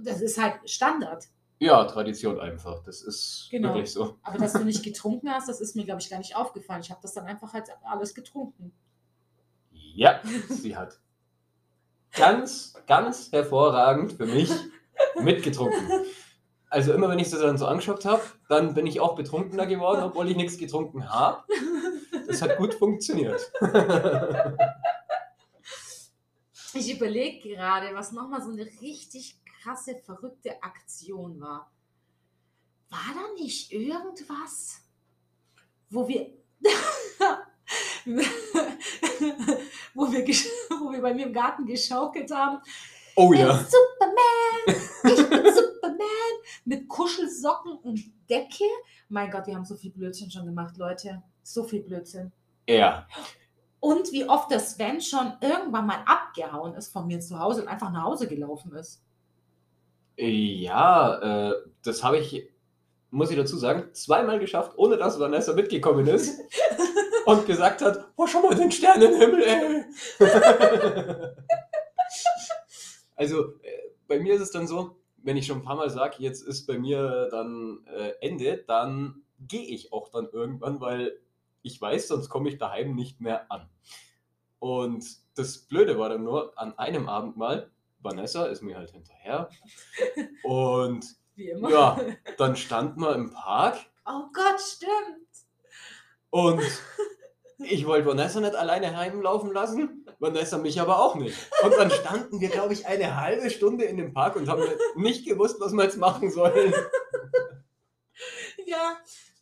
Das 0.00 0.20
ist 0.20 0.40
halt 0.40 0.60
Standard. 0.70 1.24
ja, 1.58 1.84
Tradition 1.86 2.38
einfach. 2.38 2.82
Das 2.84 3.02
ist 3.02 3.48
Genau. 3.50 3.70
wirklich 3.70 3.90
so. 3.92 4.16
Aber 4.22 4.38
dass 4.38 4.52
du 4.52 4.64
nicht 4.64 4.82
getrunken 4.84 5.28
hast, 5.30 5.48
das 5.48 5.60
ist 5.60 5.74
mir, 5.74 5.84
glaube 5.84 6.00
ich, 6.02 6.10
gar 6.10 6.18
nicht 6.18 6.36
aufgefallen. 6.36 6.82
Ich 6.82 6.90
habe 6.90 7.00
das 7.02 7.14
dann 7.14 7.24
einfach 7.26 7.52
halt 7.52 7.68
alles 7.82 8.14
getrunken. 8.14 8.72
Ja, 9.72 10.20
sie 10.48 10.76
hat 10.76 11.00
ganz, 12.14 12.74
ganz 12.86 13.32
hervorragend 13.32 14.12
für 14.12 14.26
mich 14.26 14.50
mitgetrunken. 15.20 15.88
Also 16.70 16.92
immer 16.92 17.08
wenn 17.08 17.18
ich 17.18 17.30
das 17.30 17.40
dann 17.40 17.58
so 17.58 17.66
angeschaut 17.66 18.04
habe, 18.04 18.22
dann 18.48 18.74
bin 18.74 18.86
ich 18.86 19.00
auch 19.00 19.14
betrunkener 19.14 19.66
geworden, 19.66 20.02
obwohl 20.02 20.28
ich 20.30 20.36
nichts 20.36 20.58
getrunken 20.58 21.08
habe. 21.08 21.44
Das 22.26 22.42
hat 22.42 22.56
gut 22.56 22.74
funktioniert. 22.74 23.52
Ich 26.76 26.92
überlege 26.92 27.50
gerade, 27.50 27.94
was 27.94 28.10
nochmal 28.10 28.42
so 28.42 28.50
eine 28.50 28.66
richtig 28.82 29.40
krasse, 29.44 29.94
verrückte 30.04 30.60
Aktion 30.60 31.40
war. 31.40 31.70
War 32.90 33.14
da 33.14 33.32
nicht 33.40 33.72
irgendwas, 33.72 34.80
wo 35.88 36.08
wir, 36.08 36.32
wo 39.94 40.12
wir, 40.12 40.24
wo 40.24 40.92
wir 40.92 41.00
bei 41.00 41.14
mir 41.14 41.26
im 41.26 41.32
Garten 41.32 41.64
geschaukelt 41.64 42.30
haben? 42.30 42.58
Oh 43.16 43.32
Ich 43.32 43.40
ja. 43.40 43.52
bin 43.52 43.66
Superman, 43.66 44.82
ich 45.04 45.28
bin 45.28 45.54
Superman 45.54 46.32
mit 46.64 46.88
Kuschelsocken 46.88 47.78
und 47.78 48.00
Decke. 48.28 48.64
Mein 49.08 49.30
Gott, 49.30 49.46
wir 49.46 49.54
haben 49.54 49.64
so 49.64 49.76
viel 49.76 49.92
Blödsinn 49.92 50.30
schon 50.30 50.46
gemacht, 50.46 50.76
Leute. 50.76 51.22
So 51.42 51.62
viel 51.62 51.82
Blödsinn. 51.82 52.32
Ja. 52.68 53.06
Und 53.80 54.12
wie 54.12 54.28
oft 54.28 54.50
der 54.50 54.60
Sven 54.60 55.00
schon 55.00 55.34
irgendwann 55.40 55.86
mal 55.86 56.02
abgehauen 56.06 56.74
ist 56.74 56.92
von 56.92 57.06
mir 57.06 57.20
zu 57.20 57.38
Hause 57.38 57.62
und 57.62 57.68
einfach 57.68 57.92
nach 57.92 58.04
Hause 58.04 58.26
gelaufen 58.26 58.72
ist. 58.74 59.02
Ja, 60.16 61.50
äh, 61.50 61.54
das 61.82 62.02
habe 62.02 62.18
ich, 62.18 62.48
muss 63.10 63.30
ich 63.30 63.36
dazu 63.36 63.56
sagen, 63.56 63.92
zweimal 63.92 64.38
geschafft, 64.38 64.72
ohne 64.76 64.96
dass 64.96 65.20
Vanessa 65.20 65.52
mitgekommen 65.52 66.06
ist 66.06 66.40
und 67.26 67.46
gesagt 67.46 67.82
hat, 67.82 68.08
oh, 68.16 68.26
schau 68.26 68.42
mal 68.42 68.54
den 68.54 68.70
Sternenhimmel, 68.72 69.42
ey. 69.42 69.84
also, 73.16 73.44
äh, 73.62 73.90
bei 74.06 74.18
mir 74.18 74.34
ist 74.34 74.42
es 74.42 74.50
dann 74.50 74.66
so, 74.66 74.96
wenn 75.22 75.36
ich 75.36 75.46
schon 75.46 75.58
ein 75.58 75.64
paar 75.64 75.76
Mal 75.76 75.90
sage, 75.90 76.16
jetzt 76.18 76.42
ist 76.42 76.66
bei 76.66 76.78
mir 76.78 77.28
dann 77.30 77.84
äh, 77.86 78.12
Ende, 78.20 78.58
dann 78.66 79.22
gehe 79.40 79.62
ich 79.64 79.92
auch 79.92 80.08
dann 80.10 80.28
irgendwann, 80.30 80.80
weil 80.80 81.18
ich 81.62 81.80
weiß, 81.80 82.08
sonst 82.08 82.28
komme 82.28 82.48
ich 82.50 82.58
daheim 82.58 82.94
nicht 82.94 83.20
mehr 83.20 83.50
an. 83.50 83.68
Und 84.58 85.04
das 85.34 85.58
Blöde 85.58 85.98
war 85.98 86.10
dann 86.10 86.24
nur, 86.24 86.52
an 86.56 86.78
einem 86.78 87.08
Abend 87.08 87.36
mal, 87.36 87.70
Vanessa 88.00 88.44
ist 88.46 88.62
mir 88.62 88.76
halt 88.76 88.90
hinterher 88.90 89.48
und 90.42 91.06
Wie 91.34 91.48
immer. 91.48 91.70
ja, 91.70 92.00
dann 92.36 92.54
stand 92.56 92.98
man 92.98 93.14
im 93.14 93.30
Park 93.32 93.78
Oh 94.06 94.24
Gott, 94.34 94.60
stimmt. 94.60 95.26
und 96.28 96.60
ich 97.58 97.86
wollte 97.86 98.06
Vanessa 98.06 98.40
nicht 98.40 98.54
alleine 98.54 98.96
heimlaufen 98.96 99.52
lassen, 99.52 100.06
Vanessa 100.18 100.58
mich 100.58 100.80
aber 100.80 101.00
auch 101.00 101.14
nicht. 101.14 101.36
Und 101.62 101.74
dann 101.76 101.90
standen 101.90 102.40
wir, 102.40 102.48
glaube 102.48 102.72
ich, 102.72 102.86
eine 102.86 103.16
halbe 103.16 103.50
Stunde 103.50 103.84
in 103.84 103.96
dem 103.96 104.12
Park 104.12 104.36
und 104.36 104.48
haben 104.48 104.62
nicht 104.96 105.26
gewusst, 105.26 105.60
was 105.60 105.72
wir 105.72 105.84
jetzt 105.84 105.98
machen 105.98 106.30
sollen. 106.30 106.74
Ja. 108.66 108.96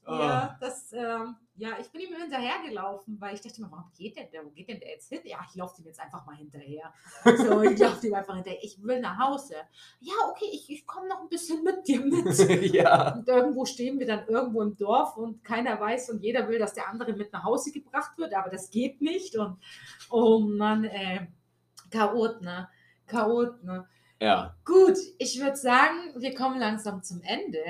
Ja, 0.06 0.56
das, 0.60 0.92
ähm, 0.92 1.36
ja, 1.54 1.70
ich 1.80 1.88
bin 1.92 2.00
ihm 2.00 2.16
hinterhergelaufen, 2.16 3.20
weil 3.20 3.34
ich 3.34 3.40
dachte 3.40 3.60
mir, 3.60 3.70
warum 3.70 3.90
geht 3.96 4.16
denn 4.16 4.28
der, 4.32 4.44
wo 4.44 4.50
geht 4.50 4.68
denn 4.68 4.80
der 4.80 4.90
jetzt 4.90 5.08
hin? 5.08 5.20
Ja, 5.24 5.38
ich 5.48 5.54
laufe 5.54 5.80
ihm 5.80 5.86
jetzt 5.86 6.00
einfach 6.00 6.26
mal 6.26 6.34
hinterher. 6.34 6.92
So, 7.24 7.62
ich 7.62 7.78
laufe 7.78 8.06
ihm 8.06 8.14
einfach 8.14 8.34
hinterher. 8.34 8.58
Ich 8.62 8.82
will 8.82 9.00
nach 9.00 9.18
Hause. 9.18 9.54
Ja, 10.00 10.14
okay, 10.30 10.46
ich, 10.50 10.68
ich 10.70 10.86
komme 10.86 11.08
noch 11.08 11.20
ein 11.20 11.28
bisschen 11.28 11.62
mit 11.62 11.86
dir 11.86 12.00
mit. 12.00 12.74
ja, 12.74 13.14
Und 13.14 13.28
irgendwo 13.28 13.64
stehen 13.64 13.98
wir 14.00 14.06
dann 14.06 14.26
irgendwo 14.26 14.62
im 14.62 14.76
Dorf 14.76 15.16
und 15.16 15.44
keiner 15.44 15.78
weiß 15.78 16.10
und 16.10 16.22
jeder 16.22 16.48
will, 16.48 16.58
dass 16.58 16.74
der 16.74 16.88
andere 16.88 17.12
mit 17.12 17.32
nach 17.32 17.44
Hause 17.44 17.70
gebracht 17.70 18.18
wird, 18.18 18.34
aber 18.34 18.50
das 18.50 18.70
geht 18.70 19.00
nicht. 19.00 19.36
Und 19.36 19.58
oh 20.10 20.40
Mann, 20.40 20.84
ey, 20.84 21.28
Chaot, 21.90 22.40
ne? 22.40 22.68
Chaot, 23.06 23.62
ne? 23.62 23.86
ja, 24.20 24.56
Gut, 24.64 24.96
ich 25.18 25.38
würde 25.40 25.56
sagen, 25.56 26.14
wir 26.16 26.34
kommen 26.34 26.58
langsam 26.58 27.02
zum 27.02 27.20
Ende, 27.22 27.62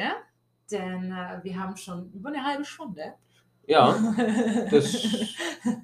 denn 0.72 1.12
äh, 1.12 1.40
wir 1.42 1.58
haben 1.58 1.76
schon 1.76 2.10
über 2.12 2.30
eine 2.30 2.44
halbe 2.44 2.64
Stunde. 2.64 3.14
ja, 3.66 3.92
das 4.70 4.96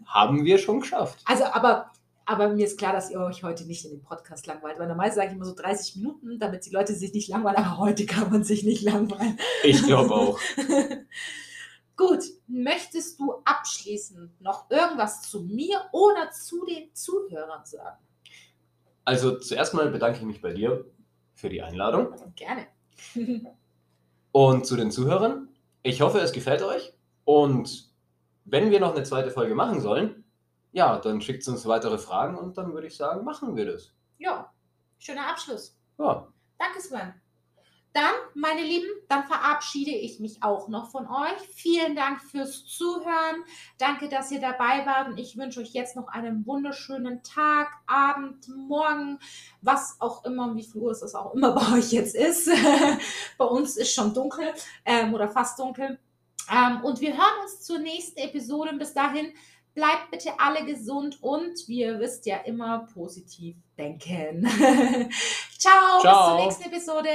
haben 0.06 0.44
wir 0.44 0.58
schon 0.58 0.80
geschafft. 0.80 1.20
also, 1.24 1.44
aber, 1.44 1.90
aber 2.24 2.48
mir 2.48 2.66
ist 2.66 2.78
klar, 2.78 2.92
dass 2.92 3.10
ihr 3.10 3.20
euch 3.20 3.42
heute 3.42 3.64
nicht 3.64 3.84
in 3.84 3.92
dem 3.92 4.02
Podcast 4.02 4.46
langweilt, 4.46 4.78
weil 4.78 4.88
normalerweise 4.88 5.16
sage 5.16 5.28
ich 5.28 5.34
immer 5.34 5.44
so 5.44 5.54
30 5.54 5.96
Minuten, 5.96 6.38
damit 6.38 6.66
die 6.66 6.70
Leute 6.70 6.94
sich 6.94 7.12
nicht 7.12 7.28
langweilen, 7.28 7.56
aber 7.56 7.78
heute 7.78 8.06
kann 8.06 8.30
man 8.30 8.44
sich 8.44 8.64
nicht 8.64 8.82
langweilen. 8.82 9.38
Ich 9.62 9.82
glaube 9.84 10.14
auch. 10.14 10.40
Gut, 11.96 12.22
möchtest 12.46 13.18
du 13.18 13.32
abschließend 13.44 14.40
noch 14.40 14.70
irgendwas 14.70 15.22
zu 15.22 15.42
mir 15.42 15.82
oder 15.90 16.30
zu 16.30 16.64
den 16.64 16.94
Zuhörern 16.94 17.64
sagen? 17.64 17.98
Also 19.04 19.38
zuerst 19.38 19.74
mal 19.74 19.90
bedanke 19.90 20.18
ich 20.18 20.24
mich 20.24 20.40
bei 20.40 20.52
dir 20.52 20.84
für 21.34 21.48
die 21.48 21.60
Einladung. 21.60 22.14
Gerne. 22.36 22.66
Und 24.32 24.66
zu 24.66 24.76
den 24.76 24.90
Zuhörern, 24.90 25.48
ich 25.82 26.00
hoffe, 26.00 26.18
es 26.18 26.32
gefällt 26.32 26.62
euch. 26.62 26.92
Und 27.24 27.90
wenn 28.44 28.70
wir 28.70 28.80
noch 28.80 28.94
eine 28.94 29.04
zweite 29.04 29.30
Folge 29.30 29.54
machen 29.54 29.80
sollen, 29.80 30.24
ja, 30.72 30.98
dann 30.98 31.20
schickt 31.20 31.46
uns 31.48 31.66
weitere 31.66 31.98
Fragen 31.98 32.36
und 32.36 32.58
dann 32.58 32.72
würde 32.72 32.86
ich 32.86 32.96
sagen, 32.96 33.24
machen 33.24 33.56
wir 33.56 33.72
das. 33.72 33.92
Ja, 34.18 34.52
schöner 34.98 35.28
Abschluss. 35.28 35.78
Ja. 35.98 36.28
Danke, 36.58 36.80
Sven. 36.80 37.14
Dann, 37.94 38.12
meine 38.34 38.62
Lieben, 38.62 38.86
dann 39.08 39.24
verabschiede 39.24 39.90
ich 39.90 40.20
mich 40.20 40.42
auch 40.42 40.68
noch 40.68 40.90
von 40.90 41.06
euch. 41.06 41.40
Vielen 41.54 41.96
Dank 41.96 42.20
fürs 42.20 42.66
Zuhören. 42.66 43.44
Danke, 43.78 44.08
dass 44.08 44.30
ihr 44.30 44.40
dabei 44.40 44.84
wart. 44.84 45.08
Und 45.08 45.18
ich 45.18 45.36
wünsche 45.36 45.60
euch 45.60 45.72
jetzt 45.72 45.96
noch 45.96 46.08
einen 46.08 46.46
wunderschönen 46.46 47.22
Tag, 47.22 47.68
Abend, 47.86 48.46
Morgen, 48.48 49.18
was 49.62 49.96
auch 50.00 50.24
immer, 50.24 50.54
wie 50.54 50.62
viel 50.62 50.82
Uhr 50.82 50.92
es 50.92 51.14
auch 51.14 51.34
immer 51.34 51.52
bei 51.54 51.78
euch 51.78 51.92
jetzt 51.92 52.14
ist. 52.14 52.50
bei 53.38 53.44
uns 53.44 53.76
ist 53.76 53.94
schon 53.94 54.12
dunkel 54.12 54.52
ähm, 54.84 55.14
oder 55.14 55.28
fast 55.28 55.58
dunkel. 55.58 55.98
Ähm, 56.50 56.84
und 56.84 57.00
wir 57.00 57.12
hören 57.12 57.42
uns 57.42 57.62
zur 57.62 57.78
nächsten 57.78 58.18
Episode. 58.18 58.74
Bis 58.74 58.92
dahin, 58.92 59.32
bleibt 59.74 60.10
bitte 60.10 60.30
alle 60.38 60.64
gesund 60.64 61.22
und 61.22 61.68
wie 61.68 61.80
ihr 61.80 62.00
wisst 62.00 62.26
ja 62.26 62.38
immer 62.38 62.86
positiv 62.92 63.56
denken. 63.78 64.46
Ciao, 65.58 66.00
Ciao. 66.00 66.02
bis 66.02 66.12
zur 66.12 66.36
nächsten 66.44 66.64
Episode. 66.64 67.08